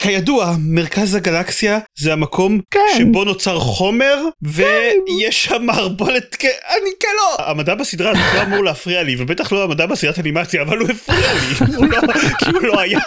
כידוע, 0.00 0.54
מרכז 0.58 1.14
הגלקסיה 1.14 1.78
זה 1.98 2.12
המקום 2.12 2.60
כן. 2.70 2.80
שבו 2.98 3.24
נוצר 3.24 3.60
חומר, 3.60 4.16
ויש 4.42 5.44
שם 5.44 5.62
מערבולת, 5.62 6.36
אני 6.44 6.90
כן 7.00 7.08
לא. 7.16 7.50
המדע 7.50 7.74
בסדרה 7.74 8.10
הזאת 8.10 8.24
לא 8.34 8.42
אמור 8.42 8.64
להפריע 8.64 9.02
לי, 9.02 9.16
ובטח 9.18 9.52
לא 9.52 9.64
המדע 9.64 9.86
בסדרת 9.86 10.18
אנימציה, 10.18 10.62
אבל 10.62 10.78
הוא 10.78 10.88
הפריע 10.90 11.32
לי, 11.32 11.54
הוא 11.76 11.86
לא, 11.86 11.98
כי 12.38 12.50
הוא 12.50 12.62
לא 12.62 12.80
היה. 12.80 13.00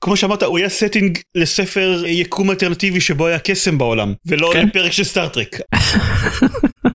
כמו 0.00 0.16
שאמרת, 0.16 0.42
הוא 0.42 0.58
היה 0.58 0.68
setting 0.68 1.18
לספר 1.34 2.02
יקום 2.06 2.50
אלטרנטיבי 2.50 3.00
שבו 3.00 3.26
היה 3.26 3.38
קסם 3.38 3.78
בעולם, 3.78 4.14
ולא 4.26 4.50
כן. 4.52 4.66
לפרק 4.66 4.92
של 4.92 5.04
סטארטרק. 5.04 5.60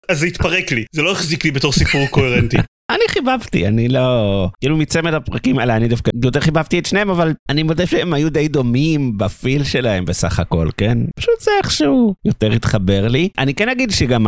אז 0.09 0.19
זה 0.19 0.25
התפרק 0.25 0.71
לי, 0.71 0.85
זה 0.91 1.01
לא 1.01 1.11
החזיק 1.11 1.45
לי 1.45 1.51
בתור 1.51 1.73
סיפור 1.73 2.07
קוהרנטי. 2.07 2.57
אני 2.91 3.03
חיבבתי, 3.10 3.67
אני 3.67 3.88
לא... 3.88 4.50
כאילו 4.60 4.77
מצמד 4.77 5.13
הפרקים 5.13 5.60
האלה 5.60 5.75
אני 5.75 5.88
דווקא 5.88 6.12
יותר 6.24 6.39
חיבבתי 6.39 6.79
את 6.79 6.86
שניהם, 6.86 7.10
אבל 7.10 7.33
אני 7.50 7.63
מודה 7.63 7.88
שהם 7.88 8.13
היו 8.13 8.29
די 8.31 8.48
דומים 8.48 9.17
ב 9.17 9.27
feel 9.27 9.63
שלהם 9.63 10.05
בסך 10.05 10.39
הכל, 10.39 10.69
כן? 10.77 10.98
פשוט 11.15 11.41
זה 11.41 11.51
איכשהו 11.63 12.13
יותר 12.25 12.51
התחבר 12.51 13.07
לי. 13.07 13.29
אני 13.38 13.53
כן 13.53 13.69
אגיד 13.69 13.91
שגם. 13.91 14.27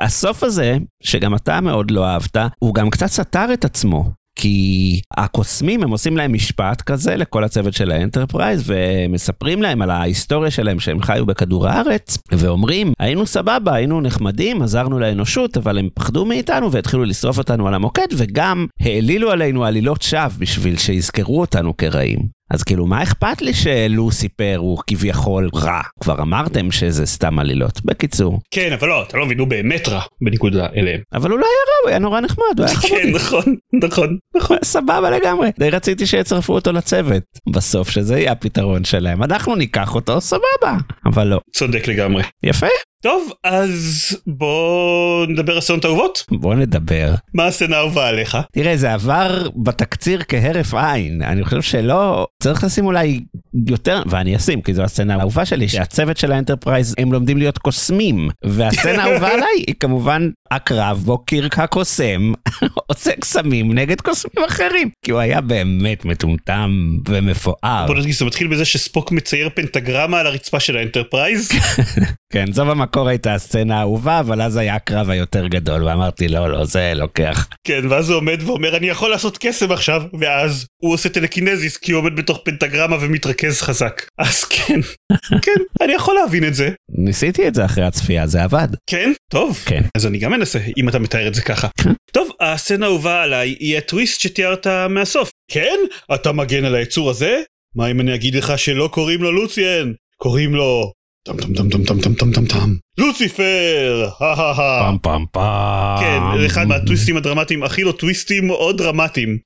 הסוף 0.00 0.42
הזה, 0.42 0.76
שגם 1.02 1.34
אתה 1.34 1.60
מאוד 1.60 1.90
לא 1.90 2.06
אהבת, 2.06 2.36
הוא 2.58 2.74
גם 2.74 2.90
קצת 2.90 3.06
סתר 3.06 3.52
את 3.52 3.64
עצמו. 3.64 4.23
כי 4.36 5.00
הקוסמים 5.16 5.82
הם 5.82 5.90
עושים 5.90 6.16
להם 6.16 6.32
משפט 6.32 6.82
כזה 6.82 7.16
לכל 7.16 7.44
הצוות 7.44 7.74
של 7.74 7.90
האנטרפרייז 7.90 8.62
ומספרים 8.66 9.62
להם 9.62 9.82
על 9.82 9.90
ההיסטוריה 9.90 10.50
שלהם 10.50 10.80
שהם 10.80 11.02
חיו 11.02 11.26
בכדור 11.26 11.68
הארץ 11.68 12.18
ואומרים 12.32 12.92
היינו 12.98 13.26
סבבה 13.26 13.74
היינו 13.74 14.00
נחמדים 14.00 14.62
עזרנו 14.62 14.98
לאנושות 14.98 15.56
אבל 15.56 15.78
הם 15.78 15.88
פחדו 15.94 16.24
מאיתנו 16.24 16.72
והתחילו 16.72 17.04
לשרוף 17.04 17.38
אותנו 17.38 17.68
על 17.68 17.74
המוקד 17.74 18.08
וגם 18.16 18.66
העלילו 18.80 19.30
עלינו 19.30 19.64
עלילות 19.64 20.02
שווא 20.02 20.28
בשביל 20.38 20.76
שיזכרו 20.78 21.40
אותנו 21.40 21.76
כרעים. 21.76 22.43
אז 22.50 22.62
כאילו 22.62 22.86
מה 22.86 23.02
אכפת 23.02 23.42
לי 23.42 23.52
שלוסיפר 23.54 24.54
הוא 24.56 24.78
כביכול 24.86 25.50
רע 25.54 25.80
כבר 26.00 26.22
אמרתם 26.22 26.70
שזה 26.70 27.06
סתם 27.06 27.38
עלילות 27.38 27.80
בקיצור 27.84 28.40
כן, 28.50 28.72
אבל 28.72 28.88
לא, 28.88 29.02
אתה 29.02 29.16
לא 29.16 29.26
מבין, 29.26 29.38
הוא 29.38 29.48
באמת 29.48 29.88
רע, 29.88 30.00
בניגוד 30.24 30.56
אליהם. 30.56 31.00
אבל 31.12 31.30
הוא 31.30 31.38
לא 31.38 31.44
היה 31.44 31.52
רע 31.52 31.74
הוא 31.82 31.90
היה 31.90 31.98
נורא 31.98 32.20
נחמד 32.20 32.44
הוא 32.58 32.66
היה 32.66 32.74
חמודי. 32.76 33.02
כן, 33.02 33.10
נכון, 33.10 33.56
נכון, 33.84 34.18
נכון. 34.36 34.56
סבבה 34.64 35.10
לגמרי. 35.10 35.50
די 35.58 35.70
רציתי 35.70 36.06
שיצרפו 36.06 36.54
אותו 36.54 36.72
לצוות. 36.72 37.22
בסוף 37.54 37.90
שזה 37.90 38.18
יהיה 38.18 38.32
הפתרון 38.32 38.84
שלהם. 38.84 39.22
אנחנו 39.22 39.56
ניקח 39.56 39.94
אותו, 39.94 40.20
סבבה. 40.20 40.76
אבל 41.06 41.26
לא. 41.26 41.40
צודק 41.52 41.88
לגמרי. 41.88 42.22
יפה, 42.42 42.66
טוב, 43.04 43.32
אז 43.44 44.06
בוא 44.26 45.26
נדבר 45.26 45.54
על 45.54 45.60
סצנות 45.60 45.84
אהובות. 45.84 46.24
בוא 46.30 46.54
נדבר. 46.54 47.14
מה 47.34 47.46
הסצנה 47.46 47.76
האהובה 47.76 48.08
עליך? 48.08 48.38
תראה, 48.52 48.76
זה 48.76 48.92
עבר 48.92 49.48
בתקציר 49.56 50.22
כהרף 50.28 50.74
עין. 50.74 51.22
אני 51.22 51.44
חושב 51.44 51.62
שלא, 51.62 52.26
צריך 52.42 52.64
לשים 52.64 52.86
אולי 52.86 53.20
יותר, 53.68 54.02
ואני 54.06 54.36
אשים, 54.36 54.62
כי 54.62 54.74
זו 54.74 54.82
הסצנה 54.82 55.14
האהובה 55.14 55.44
שלי, 55.44 55.68
שהצוות 55.68 56.16
של 56.16 56.32
האנטרפרייז 56.32 56.94
הם 56.98 57.12
לומדים 57.12 57.38
להיות 57.38 57.58
קוסמים. 57.58 58.28
והסצנה 58.44 59.04
האהובה 59.04 59.28
עליי 59.34 59.64
היא 59.66 59.74
כמובן 59.80 60.30
הקרב 60.50 61.02
בו 61.04 61.18
קירק 61.18 61.58
הקוסם 61.58 62.32
עושה 62.90 63.10
קסמים 63.20 63.72
נגד 63.72 64.00
קוסמים 64.00 64.44
אחרים. 64.46 64.90
כי 65.04 65.10
הוא 65.10 65.20
היה 65.20 65.40
באמת 65.40 66.04
מטומטם 66.04 66.98
ומפואר. 67.08 67.86
בוא 67.86 67.94
נגיד, 67.94 68.14
זה 68.14 68.24
מתחיל 68.24 68.46
בזה 68.46 68.64
שספוק 68.64 69.12
מצייר 69.12 69.48
פנטגרמה 69.54 70.20
על 70.20 70.26
הרצפה 70.26 70.60
של 70.60 70.76
האנטרפרייז. 70.76 71.50
כן, 72.32 72.52
זו 72.52 72.64
במקור 72.94 73.08
הייתה 73.08 73.34
הסצנה 73.34 73.78
האהובה, 73.78 74.20
אבל 74.20 74.42
אז 74.42 74.56
היה 74.56 74.74
הקרב 74.74 75.10
היותר 75.10 75.46
גדול, 75.46 75.84
ואמרתי, 75.84 76.28
לא, 76.28 76.50
לא, 76.50 76.64
זה 76.64 76.92
לוקח. 76.94 77.48
כן, 77.66 77.80
ואז 77.90 78.10
הוא 78.10 78.16
עומד 78.16 78.42
ואומר, 78.42 78.76
אני 78.76 78.86
יכול 78.86 79.10
לעשות 79.10 79.38
קסם 79.38 79.72
עכשיו, 79.72 80.02
ואז 80.20 80.66
הוא 80.82 80.94
עושה 80.94 81.08
טלקינזיס 81.08 81.76
כי 81.76 81.92
הוא 81.92 82.00
עומד 82.00 82.16
בתוך 82.16 82.40
פנטגרמה 82.44 82.96
ומתרכז 83.00 83.60
חזק. 83.60 84.02
אז 84.18 84.44
כן, 84.44 84.80
כן, 85.44 85.60
אני 85.82 85.92
יכול 85.92 86.14
להבין 86.14 86.44
את 86.44 86.54
זה. 86.54 86.70
ניסיתי 86.88 87.48
את 87.48 87.54
זה 87.54 87.64
אחרי 87.64 87.84
הצפייה, 87.84 88.26
זה 88.26 88.42
עבד. 88.42 88.68
כן? 88.90 89.12
טוב. 89.30 89.58
כן. 89.66 89.82
אז 89.96 90.06
אני 90.06 90.18
גם 90.18 90.34
אנסה, 90.34 90.58
אם 90.78 90.88
אתה 90.88 90.98
מתאר 90.98 91.28
את 91.28 91.34
זה 91.34 91.42
ככה. 91.42 91.68
טוב, 92.14 92.28
הסצנה 92.40 92.86
האהובה 92.86 93.22
עליי 93.22 93.56
היא 93.60 93.78
הטוויסט 93.78 94.20
שתיארת 94.20 94.66
מהסוף. 94.66 95.30
כן? 95.50 95.78
אתה 96.14 96.32
מגן 96.32 96.64
על 96.64 96.74
היצור 96.74 97.10
הזה? 97.10 97.40
מה 97.76 97.90
אם 97.90 98.00
אני 98.00 98.14
אגיד 98.14 98.34
לך 98.34 98.58
שלא 98.58 98.88
קוראים 98.92 99.22
לו 99.22 99.32
לוציאן? 99.32 99.92
קוראים 100.16 100.54
לו... 100.54 100.92
טם 101.26 101.36
טם 101.36 101.54
טם 101.54 101.68
טם 101.70 101.84
טם 101.84 102.00
טם 102.00 102.14
טם 102.14 102.32
טם 102.32 102.46
טם. 102.46 102.74
לוציפר! 102.98 104.08
הא 104.20 104.52
פעם 104.54 104.96
פעם 105.02 105.24
פעם. 105.32 106.00
כן, 106.04 106.40
זה 106.40 106.46
אחד 106.46 106.66
מהטוויסטים 106.68 107.16
הדרמטיים, 107.16 107.62
הכי 107.62 107.84
לא 107.84 107.92
טוויסטים 107.92 108.46
מאוד 108.46 108.78
דרמטיים 108.78 109.38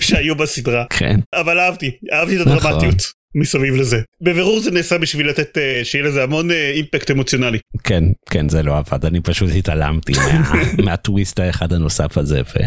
שהיו 0.00 0.34
בסדרה. 0.34 0.84
כן. 0.90 1.20
אבל 1.34 1.58
אהבתי, 1.58 1.90
אהבתי 2.12 2.36
את 2.42 2.46
נכון. 2.46 2.52
הדרמטיות 2.72 3.02
מסביב 3.34 3.74
לזה. 3.74 4.00
בבירור 4.22 4.60
זה 4.60 4.70
נעשה 4.70 4.98
בשביל 4.98 5.28
לתת, 5.28 5.58
אה, 5.58 5.80
שיהיה 5.84 6.04
לזה 6.04 6.22
המון 6.22 6.50
אה, 6.50 6.70
אימפקט 6.70 7.10
אמוציונלי. 7.10 7.58
כן, 7.84 8.04
כן, 8.30 8.48
זה 8.48 8.62
לא 8.62 8.78
עבד, 8.78 9.04
אני 9.04 9.20
פשוט 9.20 9.50
התעלמתי 9.58 10.12
מה- 10.12 10.52
מהטוויסט 10.84 11.40
האחד 11.40 11.72
הנוסף 11.72 12.18
הזה, 12.18 12.40
ו... 12.40 12.58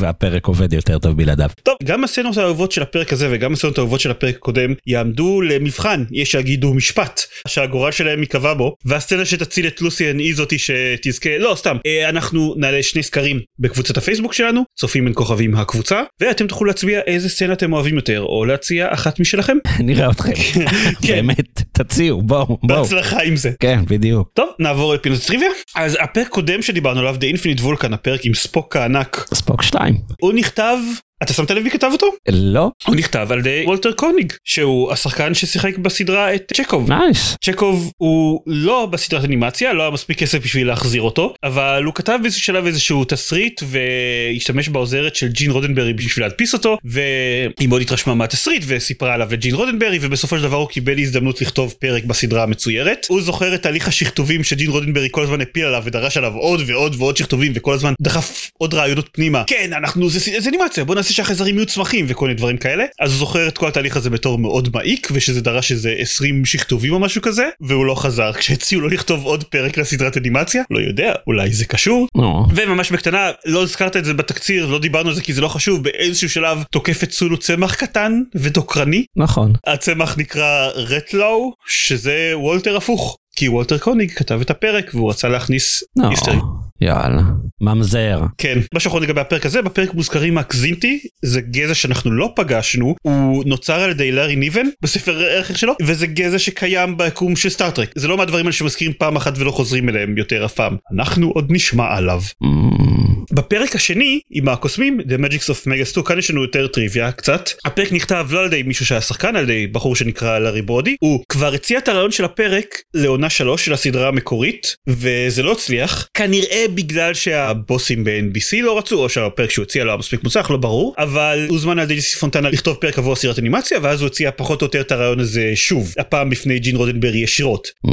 והפרק 0.00 0.46
עובד 0.46 0.72
יותר 0.72 0.98
טוב 0.98 1.16
בלעדיו. 1.16 1.50
טוב, 1.62 1.74
גם 1.84 2.04
הסצנות 2.04 2.36
האהובות 2.36 2.72
של 2.72 2.82
הפרק 2.82 3.12
הזה 3.12 3.28
וגם 3.30 3.52
הסצנות 3.52 3.78
האהובות 3.78 4.00
של 4.00 4.10
הפרק 4.10 4.36
הקודם 4.36 4.74
יעמדו 4.86 5.40
למבחן, 5.40 6.04
יש 6.12 6.32
שיגידו 6.32 6.74
משפט, 6.74 7.20
שהגורל 7.48 7.90
שלהם 7.90 8.20
ייקבע 8.20 8.54
בו, 8.54 8.74
והסצנה 8.84 9.24
שתציל 9.24 9.66
את 9.66 9.82
לוסיאן 9.82 10.18
היא 10.18 10.34
זאתי 10.34 10.56
שתזכה, 10.58 11.38
לא 11.38 11.54
סתם, 11.56 11.76
אה, 11.86 12.08
אנחנו 12.08 12.54
נעלה 12.56 12.82
שני 12.82 13.02
סקרים 13.02 13.40
בקבוצת 13.58 13.96
הפייסבוק 13.96 14.32
שלנו, 14.32 14.62
צופים 14.78 15.04
בין 15.04 15.14
כוכבים 15.16 15.54
הקבוצה, 15.54 16.02
ואתם 16.20 16.46
תוכלו 16.46 16.66
להצביע 16.66 17.00
איזה 17.06 17.28
סצנה 17.28 17.52
אתם 17.52 17.72
אוהבים 17.72 17.96
יותר, 17.96 18.20
או 18.20 18.44
להציע 18.44 18.86
אחת 18.90 19.20
משלכם. 19.20 19.56
נראה 19.80 20.10
אתכם. 20.10 20.32
כן. 21.06 21.26
באמת, 21.26 21.62
תציעו, 21.72 22.22
בואו, 22.22 22.46
בואו. 22.46 22.82
בהצלחה 22.82 23.22
עם 23.22 23.36
זה. 23.36 23.50
כן, 23.60 23.80
בדיוק. 23.88 24.30
טוב, 24.34 24.48
נעבור 24.58 24.94
לפינות 24.94 25.20
טריוויה. 25.26 25.50
אז 25.74 25.98
הפרק 26.00 26.28
קודם 26.28 26.62
שדיברנו 26.62 27.00
עליו, 27.00 27.16
The 27.20 27.36
Infinite 27.36 27.60
Vulcan, 27.60 27.94
הפרק 27.94 28.24
עם 28.24 28.34
ספוק 28.34 28.76
הענק, 28.76 29.26
ספוק 29.34 29.62
2. 29.62 29.89
הוא 30.20 30.32
נכתב, 30.32 30.76
אתה 31.22 31.32
שמת 31.32 31.50
לב 31.50 31.62
מי 31.62 31.70
כתב 31.70 31.88
אותו? 31.92 32.06
לא? 32.28 32.70
הוא 32.86 32.96
נכתב 32.96 33.28
על 33.30 33.38
ידי 33.38 33.62
וולטר 33.66 33.92
קוניג, 33.92 34.32
שהוא 34.44 34.92
השחקן 34.92 35.34
ששיחק 35.34 35.78
בסדרה 35.78 36.34
את 36.34 36.52
צ'קוב. 36.56 36.92
נייס. 36.92 37.36
צ'קוב 37.44 37.92
הוא 37.96 38.40
לא 38.46 38.86
בסדרת 38.86 39.24
אנימציה, 39.24 39.72
לא 39.72 39.82
היה 39.82 39.90
מספיק 39.90 40.18
כסף 40.18 40.44
בשביל 40.44 40.66
להחזיר 40.66 41.02
אותו, 41.02 41.34
אבל 41.44 41.84
הוא 41.84 41.94
כתב 41.94 42.18
באיזשהו 42.22 42.42
שלב 42.42 42.66
איזשהו 42.66 43.04
תסריט 43.04 43.60
והשתמש 43.64 44.68
בעוזרת 44.68 45.16
של 45.16 45.28
ג'ין 45.28 45.50
רודנברי 45.50 45.92
בשביל 45.92 46.24
להדפיס 46.24 46.52
אותו, 46.52 46.78
והיא 46.84 47.68
מאוד 47.68 47.82
התרשמה 47.82 48.14
מהתסריט 48.14 48.62
וסיפרה 48.66 49.14
עליו 49.14 49.28
לג'ין 49.32 49.54
רודנברי, 49.54 49.98
ובסופו 50.00 50.36
של 50.36 50.42
דבר 50.42 50.56
הוא 50.56 50.68
קיבל 50.68 50.98
הזדמנות 50.98 51.40
לכתוב 51.40 51.74
פרק 51.78 52.04
בסדרה 52.04 52.42
המצוירת. 52.42 53.06
הוא 53.08 53.22
זוכר 53.22 53.54
את 53.54 53.62
תהליך 53.62 53.88
השכתובים 53.88 54.44
שג'ין 54.44 54.70
רודנברי 54.70 55.08
כל 55.10 55.22
הזמן 55.22 55.40
הפיל 55.40 55.64
עליו 55.64 55.82
ודרש 55.84 56.16
עליו 56.16 56.32
עוד 56.34 56.62
ועוד 56.66 56.94
ועוד 56.98 57.16
שכתובים 57.16 57.52
וכל 57.54 57.74
הזמן 57.74 57.92
דחף 58.00 58.50
עוד 58.58 58.74
רעיונות 58.74 59.08
פנימה. 59.12 59.42
כן, 59.46 59.70
אנחנו, 59.72 60.10
זה, 60.10 60.40
זה 60.40 60.48
אנימציה, 60.48 60.84
בוא 60.84 60.94
נעשה 60.94 61.09
שהחייזרים 61.12 61.56
יהיו 61.56 61.66
צמחים 61.66 62.06
וכל 62.08 62.26
מיני 62.26 62.36
דברים 62.36 62.56
כאלה. 62.56 62.84
אז 63.00 63.10
הוא 63.10 63.18
זוכר 63.18 63.48
את 63.48 63.58
כל 63.58 63.68
התהליך 63.68 63.96
הזה 63.96 64.10
בתור 64.10 64.38
מאוד 64.38 64.68
מעיק, 64.74 65.08
ושזה 65.12 65.40
דרש 65.40 65.72
איזה 65.72 65.94
20 65.98 66.44
שכתובים 66.44 66.92
או 66.92 66.98
משהו 66.98 67.22
כזה, 67.22 67.48
והוא 67.60 67.86
לא 67.86 67.94
חזר. 67.94 68.32
כשהציעו 68.32 68.80
לו 68.80 68.88
לכתוב 68.88 69.24
עוד 69.24 69.44
פרק 69.44 69.78
לסדרת 69.78 70.16
אנימציה, 70.16 70.62
לא 70.70 70.78
יודע, 70.78 71.12
אולי 71.26 71.52
זה 71.52 71.64
קשור. 71.64 72.06
נו. 72.16 72.46
וממש 72.54 72.92
בקטנה, 72.92 73.30
לא 73.46 73.62
הזכרת 73.62 73.96
את 73.96 74.04
זה 74.04 74.14
בתקציר, 74.14 74.66
לא 74.66 74.78
דיברנו 74.78 75.08
על 75.08 75.14
זה 75.14 75.22
כי 75.22 75.32
זה 75.32 75.40
לא 75.40 75.48
חשוב, 75.48 75.84
באיזשהו 75.84 76.28
שלב 76.28 76.62
תוקף 76.70 77.02
את 77.02 77.12
סולו 77.12 77.36
צמח 77.36 77.74
קטן 77.74 78.20
ודוקרני. 78.34 79.04
נכון. 79.16 79.52
הצמח 79.66 80.18
נקרא 80.18 80.68
רטלו, 80.74 81.52
שזה 81.66 82.32
וולטר 82.34 82.76
הפוך. 82.76 83.16
כי 83.36 83.48
וולטר 83.48 83.78
קוניג 83.78 84.10
כתב 84.10 84.40
את 84.40 84.50
הפרק 84.50 84.90
והוא 84.94 85.10
רצה 85.10 85.28
להכניס 85.28 85.84
נו. 85.96 86.10
היסטרי. 86.10 86.36
יאללה. 86.80 87.22
ממזר. 87.60 88.20
כן, 88.38 88.58
משהו 88.74 88.80
אחרון 88.80 89.02
לגבי 89.02 89.20
הפרק 89.20 89.46
הזה, 89.46 89.62
בפרק 89.62 89.94
מוזכרים 89.94 90.38
הקזינטי, 90.38 91.00
זה 91.22 91.40
גזע 91.40 91.74
שאנחנו 91.74 92.10
לא 92.10 92.32
פגשנו, 92.36 92.94
הוא 93.02 93.44
נוצר 93.46 93.80
על 93.80 93.90
ידי 93.90 94.12
לארי 94.12 94.36
ניבן 94.36 94.66
בספר 94.82 95.18
הערך 95.18 95.58
שלו, 95.58 95.74
וזה 95.82 96.06
גזע 96.06 96.38
שקיים 96.38 96.96
ביקום 96.96 97.36
של 97.36 97.48
סטארטרק. 97.48 97.90
זה 97.94 98.08
לא 98.08 98.16
מהדברים 98.16 98.44
האלה 98.44 98.52
שמזכירים 98.52 98.92
פעם 98.98 99.16
אחת 99.16 99.38
ולא 99.38 99.50
חוזרים 99.50 99.88
אליהם 99.88 100.18
יותר 100.18 100.44
אף 100.44 100.54
פעם. 100.54 100.76
אנחנו 100.94 101.30
עוד 101.30 101.46
נשמע 101.52 101.96
עליו. 101.96 102.22
Mm, 102.44 102.89
בפרק 103.32 103.74
השני 103.74 104.20
עם 104.30 104.48
הקוסמים 104.48 105.00
The 105.00 105.20
Magics 105.20 105.50
of 105.50 105.66
Megas 105.66 105.84
2 105.84 106.04
כאן 106.04 106.18
יש 106.18 106.30
לנו 106.30 106.42
יותר 106.42 106.66
טריוויה 106.66 107.12
קצת. 107.12 107.50
הפרק 107.64 107.92
נכתב 107.92 108.26
לא 108.30 108.40
על 108.40 108.46
ידי 108.46 108.62
מישהו 108.62 108.86
שהיה 108.86 109.00
שחקן 109.00 109.36
על 109.36 109.42
ידי 109.42 109.66
בחור 109.66 109.96
שנקרא 109.96 110.38
לארי 110.38 110.62
ברודי. 110.62 110.96
הוא 111.00 111.24
כבר 111.28 111.54
הציע 111.54 111.78
את 111.78 111.88
הרעיון 111.88 112.10
של 112.10 112.24
הפרק 112.24 112.82
לעונה 112.94 113.30
3 113.30 113.64
של 113.64 113.72
הסדרה 113.72 114.08
המקורית 114.08 114.76
וזה 114.88 115.42
לא 115.42 115.52
הצליח. 115.52 116.08
כנראה 116.14 116.64
בגלל 116.74 117.14
שהבוסים 117.14 118.04
ב-NBC 118.04 118.62
לא 118.62 118.78
רצו 118.78 119.02
או 119.02 119.08
שהפרק 119.08 119.50
שהוא 119.50 119.62
הציע 119.62 119.84
לא 119.84 119.90
היה 119.90 119.98
מספיק 119.98 120.24
מוצלח 120.24 120.50
לא 120.50 120.56
ברור. 120.56 120.94
אבל 120.98 121.46
הוזמן 121.48 121.78
על 121.78 121.84
ידי 121.84 121.94
דיסי 121.94 122.16
פונטנה 122.18 122.50
לכתוב 122.50 122.76
פרק 122.76 122.98
עבור 122.98 123.16
סדרת 123.16 123.38
אנימציה 123.38 123.78
ואז 123.82 124.00
הוא 124.00 124.06
הציע 124.06 124.30
פחות 124.36 124.62
או 124.62 124.66
יותר 124.66 124.80
את 124.80 124.92
הרעיון 124.92 125.20
הזה 125.20 125.52
שוב 125.54 125.94
הפעם 125.98 126.30
בפני 126.30 126.58
ג'ין 126.58 126.76
רודנברי 126.76 127.18
ישירות. 127.18 127.68
Mm. 127.86 127.90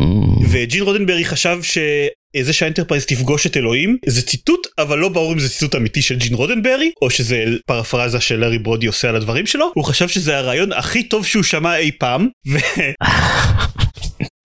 וג'ין 0.49 0.83
רודנברי 0.83 1.25
חשב 1.25 1.59
ש... 1.63 1.77
זה 2.41 2.53
שהאנטרפרייז 2.53 3.05
תפגוש 3.05 3.47
את 3.47 3.57
אלוהים 3.57 3.97
זה 4.05 4.21
ציטוט 4.21 4.67
אבל 4.77 4.99
לא 4.99 5.09
ברור 5.09 5.33
אם 5.33 5.39
זה 5.39 5.49
ציטוט 5.49 5.75
אמיתי 5.75 6.01
של 6.01 6.15
ג'ין 6.15 6.33
רודנברי 6.33 6.91
או 7.01 7.09
שזה 7.09 7.43
פרפרזה 7.65 8.21
של 8.21 8.35
לארי 8.35 8.57
ברודי 8.57 8.87
עושה 8.87 9.09
על 9.09 9.15
הדברים 9.15 9.45
שלו. 9.45 9.71
הוא 9.75 9.83
חשב 9.83 10.07
שזה 10.07 10.37
הרעיון 10.37 10.73
הכי 10.73 11.03
טוב 11.03 11.25
שהוא 11.25 11.43
שמע 11.43 11.77
אי 11.77 11.91
פעם 11.91 12.27
ו... 12.47 12.57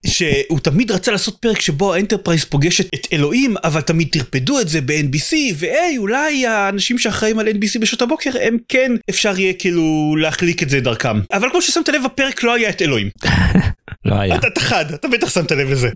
שהוא 0.07 0.59
תמיד 0.59 0.91
רצה 0.91 1.11
לעשות 1.11 1.37
פרק 1.41 1.61
שבו 1.61 1.93
האנטרפרייז 1.93 2.45
פוגשת 2.45 2.93
את 2.95 3.07
אלוהים 3.13 3.55
אבל 3.63 3.81
תמיד 3.81 4.07
טרפדו 4.11 4.59
את 4.59 4.69
זה 4.69 4.81
ב-NBC 4.81 5.35
והי 5.55 5.97
אולי 5.97 6.45
האנשים 6.45 6.99
שאחראים 6.99 7.39
על 7.39 7.47
NBC 7.47 7.79
בשעות 7.81 8.01
הבוקר 8.01 8.29
הם 8.41 8.57
כן 8.69 8.91
אפשר 9.09 9.39
יהיה 9.39 9.53
כאילו 9.53 10.15
להחליק 10.19 10.63
את 10.63 10.69
זה 10.69 10.79
דרכם. 10.79 11.19
אבל 11.33 11.49
כמו 11.49 11.61
ששמת 11.61 11.89
לב 11.89 12.05
הפרק 12.05 12.43
לא 12.43 12.53
היה 12.53 12.69
את 12.69 12.81
אלוהים 12.81 13.09
לא 14.05 14.15
היה. 14.15 14.35
אתה 14.35 14.59
חד 14.59 14.93
אתה 14.93 15.07
בטח 15.07 15.29
שמת 15.29 15.51
לב 15.51 15.69
לזה. 15.71 15.89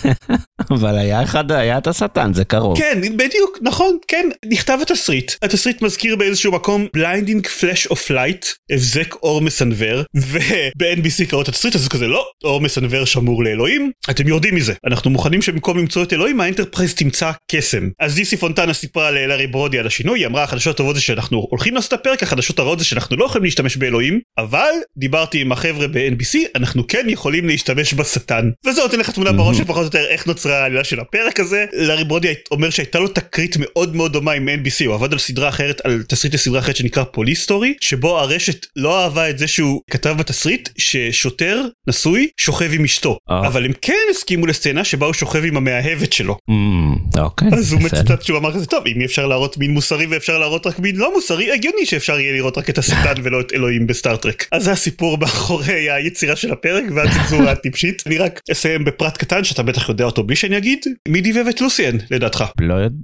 אבל 0.74 0.98
היה 0.98 1.22
אחד, 1.22 1.52
היה 1.52 1.78
את 1.78 1.86
השטן, 1.86 2.34
זה 2.34 2.44
קרוב. 2.44 2.78
כן 2.78 2.98
בדיוק 3.16 3.58
נכון 3.62 3.98
כן. 4.08 4.28
נכתב 4.50 4.78
התסריט. 4.82 5.32
התסריט 5.42 5.82
מזכיר 5.82 6.16
באיזשהו 6.16 6.52
מקום 6.52 6.86
blinding 6.94 7.46
flash 7.46 7.86
of 7.86 8.10
light 8.10 8.46
הבזק 8.72 9.14
אור 9.14 9.40
מסנוור 9.40 10.02
וב-NBC 10.14 11.26
קראו 11.28 11.42
את 11.42 11.48
התסריט 11.48 11.74
אז 11.74 11.80
זה 11.80 11.90
כזה 11.90 12.06
לא 12.06 12.26
אור 12.44 12.60
מסנוור 12.60 13.04
שמור 13.04 13.44
לאלוהים. 13.44 13.90
אתם 14.10 14.28
יורדים 14.28 14.54
מזה. 14.54 14.74
אנחנו 14.86 15.10
מוכנים 15.10 15.42
שבמקום 15.42 15.78
למצוא 15.78 16.02
את 16.02 16.12
אלוהים 16.12 16.40
האנטרפרייז 16.40 16.94
תמצא 16.94 17.30
קסם. 17.50 17.88
אז 18.00 18.14
דיסי 18.14 18.36
פונטנה 18.36 18.74
סיפרה 18.74 19.10
ללארי 19.10 19.46
ברודי 19.46 19.78
על 19.78 19.86
השינוי 19.86 20.20
היא 20.20 20.26
אמרה 20.26 20.42
החדשות 20.42 20.74
הטובות 20.74 20.94
זה 20.94 21.00
שאנחנו 21.00 21.46
הולכים 21.50 21.74
לעשות 21.74 21.94
את 21.94 22.00
הפרק 22.00 22.22
החדשות 22.22 22.58
הרעות 22.58 22.78
זה 22.78 22.84
שאנחנו 22.84 23.16
לא 23.16 23.24
יכולים 23.24 23.44
להשתמש 23.44 23.76
באלוהים 23.76 24.20
אבל 24.38 24.72
דיברתי 24.96 25.40
עם 25.40 25.52
החבר'ה 25.52 25.88
ב-NBC 25.88 26.38
אנחנו 26.56 26.86
כן 26.86 27.06
יכולים 27.08 27.23
להשתמש 27.32 27.94
בשטן 27.94 28.50
וזה 28.66 28.82
נותן 28.82 29.00
לך 29.00 29.10
תמונה 29.10 29.32
בראש 29.32 29.56
של 29.58 29.64
פחות 29.64 29.80
או 29.80 29.84
יותר 29.84 30.06
איך 30.08 30.26
נוצרה 30.26 30.62
העלילה 30.62 30.84
של 30.84 31.00
הפרק 31.00 31.40
הזה 31.40 31.64
לארי 31.72 32.04
ברודי 32.04 32.34
אומר 32.50 32.70
שהייתה 32.70 32.98
לו 32.98 33.08
תקרית 33.08 33.56
מאוד 33.58 33.96
מאוד 33.96 34.12
דומה 34.12 34.32
עם 34.32 34.48
NBC 34.48 34.86
הוא 34.86 34.94
עבד 34.94 35.12
על 35.12 35.18
סדרה 35.18 35.48
אחרת 35.48 35.80
על 35.84 36.02
תסריט 36.08 36.34
לסדרה 36.34 36.60
אחרת 36.60 36.76
שנקרא 36.76 37.04
Police 37.04 37.42
Story 37.42 37.74
שבו 37.80 38.18
הרשת 38.18 38.66
לא 38.76 39.02
אהבה 39.04 39.30
את 39.30 39.38
זה 39.38 39.46
שהוא 39.46 39.80
כתב 39.90 40.14
בתסריט 40.18 40.68
ששוטר 40.78 41.62
נשוי 41.88 42.28
שוכב 42.36 42.70
עם 42.72 42.84
אשתו 42.84 43.18
אה. 43.30 43.46
אבל 43.46 43.64
הם 43.64 43.72
כן 43.82 43.94
הסכימו 44.10 44.46
לסצנה 44.46 44.84
שבה 44.84 45.06
הוא 45.06 45.14
שוכב 45.14 45.44
עם 45.44 45.56
המאהבת 45.56 46.12
שלו 46.12 46.36
Mm, 46.50 47.20
אוקיי. 47.20 47.48
אז 47.52 47.72
הוא. 47.72 47.80
מצטט 47.82 48.22
שהוא 48.22 48.38
אמר 48.38 48.54
כזה 48.54 48.66
טוב 48.66 48.86
אם 48.86 49.00
אי 49.00 49.04
אפשר 49.04 49.26
להראות 49.26 49.58
מין 49.58 49.70
מוסרי 49.70 50.06
ואפשר 50.06 50.38
להראות 50.38 50.66
רק 50.66 50.78
מין 50.78 50.96
לא 50.96 51.14
מוסרי 51.14 51.52
הגיוני 51.52 51.86
שאפשר 51.86 52.20
יהיה 52.20 52.32
לראות 52.32 52.58
רק 52.58 52.70
את 52.70 52.78
השטן 52.78 53.14
ולא 53.22 53.40
את 53.40 53.52
אלוהים 53.52 53.86
בסטארטרק 53.86 54.46
אז 54.52 54.64
זה 54.64 54.72
הסיפור 54.72 55.18
מאחורי 55.18 55.90
היצירה 55.90 56.36
של 56.36 56.52
הפרק 56.52 56.84
והצנזורה 57.14 57.52
הטיפשית 57.52 58.02
אני 58.06 58.18
רק 58.18 58.40
אסיים 58.52 58.84
בפרט 58.84 59.16
קטן 59.16 59.44
שאתה 59.44 59.62
בטח 59.62 59.88
יודע 59.88 60.04
אותו 60.04 60.22
בלי 60.22 60.36
שאני 60.36 60.58
אגיד 60.58 60.78
מי 61.08 61.20
דיבב 61.20 61.46
את 61.48 61.60
לוסיאן 61.60 61.96
לדעתך. 62.10 62.44
לא 62.60 62.74
יודע, 62.74 62.96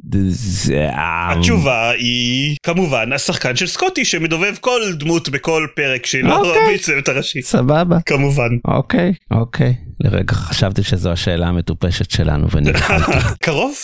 התשובה 0.92 1.90
היא 1.90 2.56
כמובן 2.62 3.12
השחקן 3.12 3.56
של 3.56 3.66
סקוטי 3.66 4.04
שמדובב 4.04 4.54
כל 4.60 4.80
דמות 4.92 5.28
בכל 5.28 5.66
פרק 5.76 6.06
שלו 6.06 6.36
אוקיי. 6.36 6.74
בצוות 6.74 7.08
הראשי 7.08 7.42
סבבה. 7.42 7.98
כמובן 8.06 8.48
אוקיי, 8.64 9.12
אוקיי. 9.30 9.74
לרגע 10.00 10.34
חשבתי 10.34 10.82
שזו 10.82 11.10
השאלה 11.12 11.46
המטופשת 11.46 12.10
שלנו 12.10 12.50
ונלחצתי. 12.50 13.12
קרוב 13.44 13.74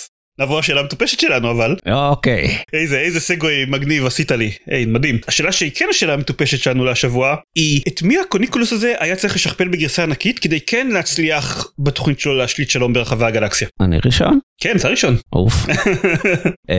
נבוא 0.40 0.58
השאלה 0.58 0.80
המטופשת 0.80 1.20
שלנו 1.20 1.50
אבל 1.50 1.76
אוקיי. 1.92 2.58
איזה 2.72 2.98
איזה 2.98 3.20
segue 3.20 3.64
מגניב 3.64 4.06
עשית 4.06 4.32
לי 4.32 4.52
היי 4.66 4.86
מדהים 4.86 5.18
השאלה 5.28 5.52
שהיא 5.52 5.70
כן 5.74 5.86
השאלה 5.90 6.14
המטופשת 6.14 6.58
שלנו 6.58 6.84
להשבוע 6.84 7.36
היא 7.54 7.80
את 7.88 8.02
מי 8.02 8.18
הקוניקולוס 8.18 8.72
הזה 8.72 8.94
היה 9.00 9.16
צריך 9.16 9.34
לשכפל 9.34 9.68
בגרסה 9.68 10.02
ענקית 10.02 10.38
כדי 10.38 10.60
כן 10.60 10.88
להצליח 10.92 11.70
בתוכנית 11.78 12.20
שלו 12.20 12.34
להשליט 12.34 12.70
שלום 12.70 12.92
ברחבי 12.92 13.24
הגלקסיה 13.24 13.68
אני 13.80 13.98
ראשון? 14.04 14.38
כן 14.60 14.76
אתה 14.76 14.88
ראשון 14.88 15.16
אוף. 15.32 15.52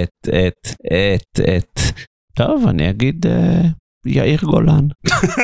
את, 0.02 0.30
את, 0.30 0.68
את, 0.86 1.40
את. 1.58 1.80
טוב, 2.36 2.66
אני 2.68 2.90
אגיד 2.90 3.26
אה, 3.26 3.62
יאיר 4.06 4.40
גולן. 4.44 4.88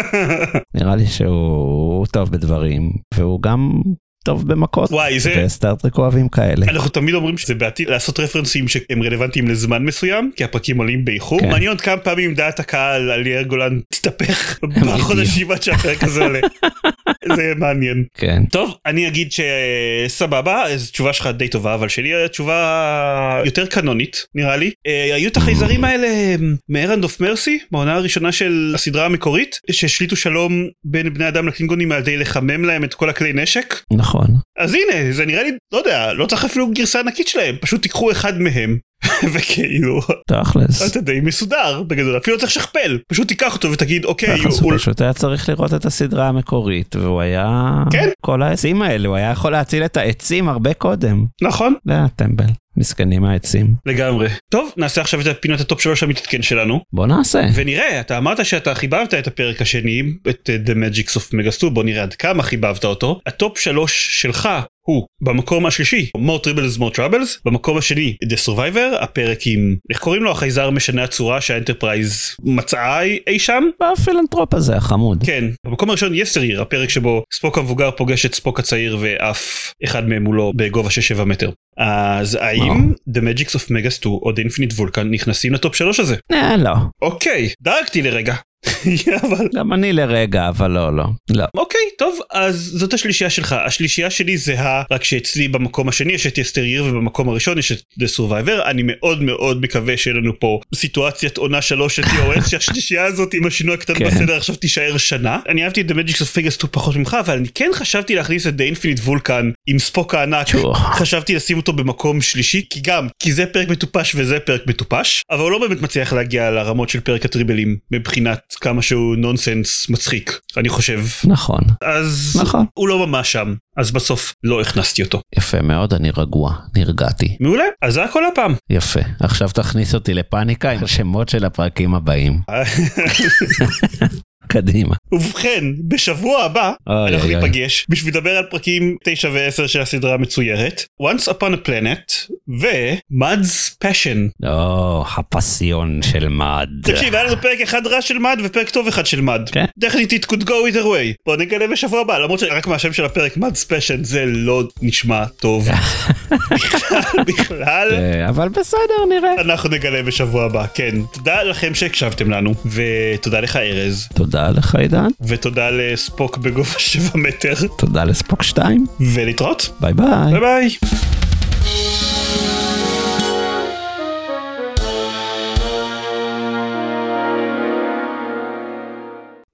נראה 0.76 0.96
לי 0.96 1.08
שהוא 1.08 2.06
טוב 2.06 2.32
בדברים, 2.32 2.92
והוא 3.14 3.42
גם 3.42 3.82
טוב 4.24 4.48
במכות. 4.48 4.92
וואי 4.92 5.20
זה 5.20 5.44
וסטארטרק 5.46 5.98
אוהבים 5.98 6.30
כאלה. 6.30 6.66
אנחנו 6.70 6.90
תמיד 6.90 7.16
אומרים 7.16 7.38
שזה 7.38 7.56
בעתיד 7.56 7.90
לעשות 7.90 8.20
רפרנסים 8.20 8.68
שהם 8.68 9.04
רלוונטיים 9.04 9.48
לזמן 9.48 9.84
מסוים 9.84 10.32
כי 10.36 10.44
הפרקים 10.44 10.78
עולים 10.78 11.06
באיחור 11.06 11.40
כן. 11.40 11.50
מעניין 11.50 11.70
עוד 11.70 11.82
כמה 11.82 11.98
פעמים 11.98 12.34
דעת 12.34 12.60
הקהל 12.60 13.12
על 13.12 13.28
יאיר 13.28 13.44
גולן 13.44 13.80
תסתפך 13.90 14.60
בחודשים 14.82 15.52
עד 15.52 15.64
שהפרק 15.64 16.04
הזה 16.04 16.24
עולה. 16.24 16.40
זה 17.36 17.54
מעניין. 17.58 18.04
כן. 18.14 18.44
טוב 18.52 18.76
אני 18.86 19.08
אגיד 19.08 19.30
שסבבה 19.32 20.64
אז 20.64 20.92
תשובה 20.92 21.14
שלך 21.14 21.28
די 21.28 21.48
טובה 21.48 21.74
אבל 21.74 21.88
שלי 21.88 22.24
התשובה 22.26 23.42
יותר 23.46 23.66
קנונית 23.66 24.28
נראה 24.36 24.56
לי 24.56 24.72
אה, 24.88 25.16
היו 25.16 25.30
את 25.30 25.38
החייזרים 25.38 25.84
האלה 25.84 26.36
מארנד 26.70 27.04
אוף 27.04 27.20
מרסי 27.20 27.60
בעונה 27.72 27.94
הראשונה 27.94 28.32
של 28.32 28.72
הסדרה 28.76 29.06
המקורית 29.06 29.60
שהשליטו 29.72 30.16
שלום 30.16 30.68
בין 30.84 31.14
בני 31.14 31.28
אדם 31.28 31.48
לקלינגונים 31.48 31.92
על 31.92 32.00
ידי 32.00 32.18
לחמם 32.18 32.66
להם 32.66 32.84
את 32.84 32.94
כל 32.94 33.10
הכלי 33.10 33.34
נשק 33.34 33.76
נכון. 33.94 34.13
אז 34.60 34.74
הנה 34.74 35.12
זה 35.12 35.26
נראה 35.26 35.44
לי 35.44 35.52
לא 35.74 35.78
יודע 35.78 36.14
לא 36.14 36.26
צריך 36.26 36.46
אפילו 36.46 36.72
גרסה 36.72 37.00
ענקית 37.00 37.28
שלהם 37.28 37.56
פשוט 37.62 37.82
תיקחו 37.82 38.12
אחד 38.12 38.40
מהם 38.40 38.78
וכאילו 39.34 40.00
תכלס. 40.28 40.92
אתה 40.92 41.02
די 41.02 41.20
מסודר 41.20 41.84
בגדול 41.84 42.18
אפילו 42.18 42.36
לא 42.36 42.40
צריך 42.42 42.52
לשכפל 42.52 43.00
פשוט 43.08 43.28
תיקח 43.28 43.56
אותו 43.56 43.72
ותגיד 43.72 44.06
אוקיי 44.06 44.40
תכלס 44.40 44.60
הוא 44.60 44.72
הוא 44.72 44.80
פשוט 44.80 45.02
היה 45.02 45.14
צריך 45.14 45.50
לראות 45.50 45.74
את 45.74 45.86
הסדרה 45.86 46.28
המקורית, 46.28 46.96
והוא 46.96 47.22
היה... 47.22 47.74
כן. 47.92 48.10
כל 48.22 48.42
העצים 48.42 48.82
האלה, 48.82 49.08
הוא 49.08 49.16
היה 49.16 49.32
יכול 49.32 49.52
להציל 49.52 49.86
את 49.86 49.98
העצים 49.98 50.50
הרבה 50.50 50.74
קודם. 50.74 51.26
נכון 51.42 51.74
זה 51.86 51.94
היה 51.94 52.08
טמבל. 52.16 52.46
מסכנים 52.78 53.24
העצים. 53.26 53.74
לגמרי 53.86 54.28
טוב 54.52 54.72
נעשה 54.78 55.02
עכשיו 55.02 55.22
את 55.22 55.38
פינת 55.42 55.60
הטופ 55.62 55.82
שלוש 55.82 56.04
המתעדכן 56.04 56.42
שלנו 56.42 56.80
בוא 56.94 57.08
נעשה. 57.08 57.42
ונראה 57.56 58.00
אתה 58.00 58.18
אמרת 58.18 58.46
שאתה 58.46 58.76
חיבבת 58.76 59.14
את 59.14 59.28
הפרק 59.28 59.62
השני 59.62 60.02
את 60.30 60.50
uh, 60.50 60.70
The 60.70 60.74
Magicks 60.74 61.18
of 61.18 61.34
Megas-Tu 61.34 61.70
בוא 61.70 61.84
נראה 61.84 62.04
עד 62.04 62.14
כמה 62.14 62.44
חיבבת 62.44 62.86
אותו 62.86 63.20
הטופ 63.26 63.58
שלוש 63.60 64.22
שלך 64.22 64.50
הוא 64.88 65.06
במקום 65.22 65.66
השלישי 65.66 66.10
more 66.18 66.48
tribbles 66.48 66.80
more 66.80 66.96
troubles 66.96 67.40
במקום 67.46 67.78
השני 67.78 68.16
The 68.24 68.50
Survivor 68.50 69.04
הפרק 69.04 69.38
עם 69.46 69.76
איך 69.90 70.00
קוראים 70.00 70.24
לו 70.24 70.32
החייזר 70.32 70.70
משנה 70.70 71.04
הצורה 71.04 71.42
שהאנטרפרייז 71.42 72.36
מצאה 72.44 73.02
אי- 73.28 73.40
שם 73.40 73.64
הפילנטרופ 73.82 74.54
הזה 74.54 74.76
החמוד. 74.76 75.24
כן 75.26 75.44
במקום 75.66 75.90
הראשון 75.90 76.16
Yesteryear 76.16 76.62
הפרק 76.62 76.90
שבו 76.90 77.24
ספוק 77.34 77.58
המבוגר 77.58 77.92
פוגש 77.92 78.26
את 78.26 78.36
ספוק 78.36 78.60
הצעיר 78.60 78.98
ואף 79.00 79.72
אחד 79.84 80.08
מהם 80.10 80.24
מולו 80.24 80.52
בגובה 80.56 80.90
6-7 81.20 81.24
מטר. 81.24 81.52
אז 81.78 82.38
האם 82.42 82.94
The 83.10 83.20
Magics 83.20 83.56
of 83.56 83.70
Megas 83.70 84.00
2 84.00 84.16
או 84.16 84.32
The 84.32 84.50
Infinite 84.50 84.80
Vulcan 84.80 85.04
נכנסים 85.04 85.54
לטופ 85.54 85.76
שלוש 85.76 86.00
הזה? 86.00 86.16
אה, 86.32 86.58
לא. 86.58 86.74
אוקיי 87.02 87.50
דאגתי 87.62 88.02
לרגע. 88.02 88.36
אבל 89.28 89.48
גם 89.56 89.74
אני 89.74 89.94
לרגע, 89.94 90.50
אבל 90.50 90.72
לא, 90.72 90.96
לא. 90.96 91.06
לא. 91.30 91.46
אוקיי 91.58 91.80
טוב 91.98 92.20
אז 92.32 92.56
זאת 92.56 92.94
השלישייה 92.94 93.30
שלך 93.30 93.56
השלישייה 93.66 94.10
שלי 94.10 94.38
זהה 94.38 94.84
רק 94.92 95.04
שאצלי 95.04 95.48
במקום 95.48 95.90
השני 95.90 96.14
יש 96.14 96.28
את 96.28 96.38
יסטר 96.38 96.62
עיר 96.62 96.86
ובמקום 96.86 97.30
הראשון 97.30 97.58
יש 97.58 97.72
את 97.72 97.82
The 98.00 98.18
Survivor 98.18 98.66
אני 98.66 98.82
מאוד 98.86 99.22
מאוד 99.22 99.62
מקווה 99.62 99.98
שיהיה 99.98 100.18
לנו 100.18 100.40
פה 100.40 100.60
סיטואציית 100.76 101.38
עונה 101.38 101.62
שלוש 101.62 101.96
של 101.96 102.04
TOS 102.04 102.50
שהשלישייה 102.50 103.06
הזאת 103.06 103.34
עם 103.34 103.46
השינוי 103.46 103.74
הקטן 103.74 103.94
כן. 103.94 104.06
בסדר 104.06 104.38
עכשיו 104.38 104.56
תישאר 104.56 104.98
שנה 104.98 105.40
אני 105.50 105.64
אהבתי 105.64 105.82
את 105.82 105.92
The 105.92 105.94
Magic 105.94 106.16
of 106.16 106.38
Vegas 106.38 106.52
2 106.52 106.72
פחות 106.72 106.96
ממך 106.96 107.18
אבל 107.20 107.38
אני 107.38 107.48
כן 107.56 107.70
חשבתי 107.74 108.16
להכניס 108.16 108.48
את 108.48 108.54
The 108.54 108.78
Infinite 108.78 109.08
Vulcan 109.08 109.46
עם 109.68 109.80
ספוק 109.80 110.16
הענק. 110.16 110.48
חשבתי 110.76 111.36
לשים 111.36 111.58
אותו 111.64 111.74
במקום 111.74 112.22
שלישי 112.22 112.66
כי 112.70 112.80
גם 112.84 113.08
כי 113.20 113.34
זה 113.34 113.46
פרק 113.46 113.70
מטופש 113.70 114.16
וזה 114.16 114.40
פרק 114.40 114.62
מטופש 114.68 115.22
אבל 115.32 115.42
הוא 115.42 115.52
לא 115.52 115.60
באמת 115.60 115.82
מצליח 115.82 116.14
להגיע 116.14 116.52
לרמות 116.52 116.90
של 116.90 117.00
פרק 117.00 117.26
הטריבלים 117.26 117.78
מבחינת 117.92 118.40
כמה 118.62 118.82
שהוא 118.82 119.16
נונסנס 119.16 119.90
מצחיק 119.90 120.40
אני 120.58 120.70
חושב 120.70 121.02
נכון. 121.26 121.62
אז 121.82 122.40
נכון. 122.42 122.66
הוא 122.74 122.88
לא 122.88 123.08
ממש 123.08 123.32
שם 123.32 123.54
אז 123.78 123.92
בסוף 123.92 124.34
לא 124.44 124.62
הכנסתי 124.62 125.04
אותו 125.04 125.22
יפה 125.38 125.62
מאוד, 125.62 125.94
אני 125.94 126.12
רגוע, 126.18 126.56
נרגעתי. 126.76 127.38
מעולה 127.40 127.64
אז 127.82 127.94
זה 127.94 128.04
הכל 128.04 128.24
הפעם 128.26 128.56
יפה. 128.70 129.00
עכשיו 129.20 129.50
תכניס 129.50 129.94
אותי 129.94 130.14
לפאניקה 130.14 130.72
עם 130.72 130.84
השמות 130.84 131.30
של 131.30 131.46
הפרקים 131.46 131.96
הבאים. 131.96 132.40
קדימה. 134.54 134.96
ובכן 135.12 135.64
בשבוע 135.88 136.44
הבא 136.44 136.74
אוי, 136.88 137.14
אנחנו 137.14 137.28
אוי, 137.28 137.36
אוי. 137.36 137.44
ניפגש 137.44 137.86
בשביל 137.90 138.14
לדבר 138.18 138.38
על 138.38 138.46
פרקים 138.50 138.98
9 139.04 139.30
ו-10 139.30 139.68
של 139.68 139.82
הסדרה 139.82 140.14
המצוירת 140.14 140.86
once 141.02 141.28
upon 141.28 141.54
a 141.54 141.68
planet 141.68 142.34
ומאד's 142.48 143.86
passion. 143.86 144.48
או, 144.48 145.06
הפסיון 145.18 146.02
של 146.02 146.28
מד. 146.28 146.68
תקשיב, 146.84 147.16
היה 147.16 147.24
לנו 147.24 147.42
פרק 147.42 147.62
אחד 147.64 147.88
רע 147.88 148.02
של 148.02 148.18
מד 148.18 148.38
ופרק 148.44 148.70
טוב 148.70 148.88
אחד 148.88 149.06
של 149.06 149.22
מד. 149.22 149.50
כן. 149.52 149.66
טכנית 149.80 150.14
it 150.14 150.28
could 150.32 150.44
go 150.44 150.52
either 150.72 150.84
way. 150.84 151.14
בוא 151.26 151.36
נגלה 151.36 151.68
בשבוע 151.68 152.02
הבא, 152.02 152.18
למרות 152.18 152.40
שרק 152.40 152.68
מהשם 152.68 152.94
של 152.94 153.06
הפרק 153.06 153.38
Mudd's 153.38 153.70
Passion 153.70 154.04
זה 154.04 154.26
לא 154.26 154.64
נשמע 154.82 155.26
טוב. 155.26 155.70
בכלל, 156.52 157.24
בכלל. 157.28 157.94
אה, 157.94 158.30
אבל 158.30 158.50
בסדר, 158.50 159.06
נראה. 159.10 159.42
אנחנו 159.42 159.70
נגלה 159.70 160.04
בשבוע 160.04 160.46
הבא, 160.46 160.66
כן. 160.74 160.96
תודה 161.14 161.44
לכם 161.44 161.76
שהקשבתם 161.76 162.32
לנו, 162.32 162.54
ותודה 162.66 163.40
לך 163.40 163.56
ארז, 163.56 164.08
תודה 164.14 164.50
לך, 164.50 164.76
עידן. 164.76 165.08
ותודה 165.22 165.70
לספוק 165.70 166.38
בגובה 166.38 166.80
7 166.80 167.04
מטר, 167.16 167.54
תודה 167.78 168.04
לספוק 168.04 168.44
2. 168.44 168.86
ולהתראות. 169.14 169.70
ביי 169.80 169.94
ביי. 169.94 170.32
ביי 170.32 170.40
ביי. 170.40 171.23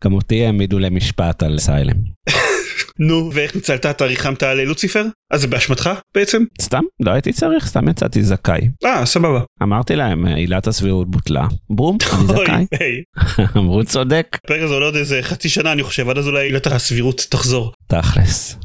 גם 0.04 0.14
אותי 0.14 0.46
העמידו 0.46 0.80
למשפט 0.80 1.44
על 1.44 1.60
סיילם. 1.60 1.96
נו, 3.00 3.30
ואיך 3.34 3.56
ניצלת 3.56 3.86
את 3.86 4.02
הריחמת 4.02 4.44
על 4.44 4.62
לוציפר? 4.64 5.06
אז 5.32 5.42
זה 5.42 5.48
באשמתך 5.48 5.90
בעצם? 6.16 6.44
סתם, 6.62 6.84
לא 7.00 7.12
הייתי 7.12 7.34
צריך, 7.34 7.68
סתם 7.68 7.90
יצאתי 7.90 8.24
זכאי. 8.24 8.70
אה, 8.86 9.06
סבבה. 9.06 9.42
אמרתי 9.64 9.96
להם, 9.96 10.26
עילת 10.26 10.68
הסבירות 10.68 11.12
בוטלה. 11.12 11.48
בום, 11.70 11.98
אני 12.14 12.28
זכאי. 12.28 12.66
אמרו 13.58 13.84
צודק. 13.84 14.38
הפרק 14.46 14.62
הזה 14.62 14.74
עולה 14.74 14.86
עוד 14.86 14.96
איזה 14.96 15.20
חצי 15.22 15.50
שנה 15.50 15.72
אני 15.72 15.84
חושב, 15.84 16.10
עד 16.10 16.18
אז 16.18 16.28
אולי 16.28 16.44
עילת 16.46 16.68
הסבירות 16.68 17.28
תחזור. 17.30 17.74
תכלס. 17.88 18.60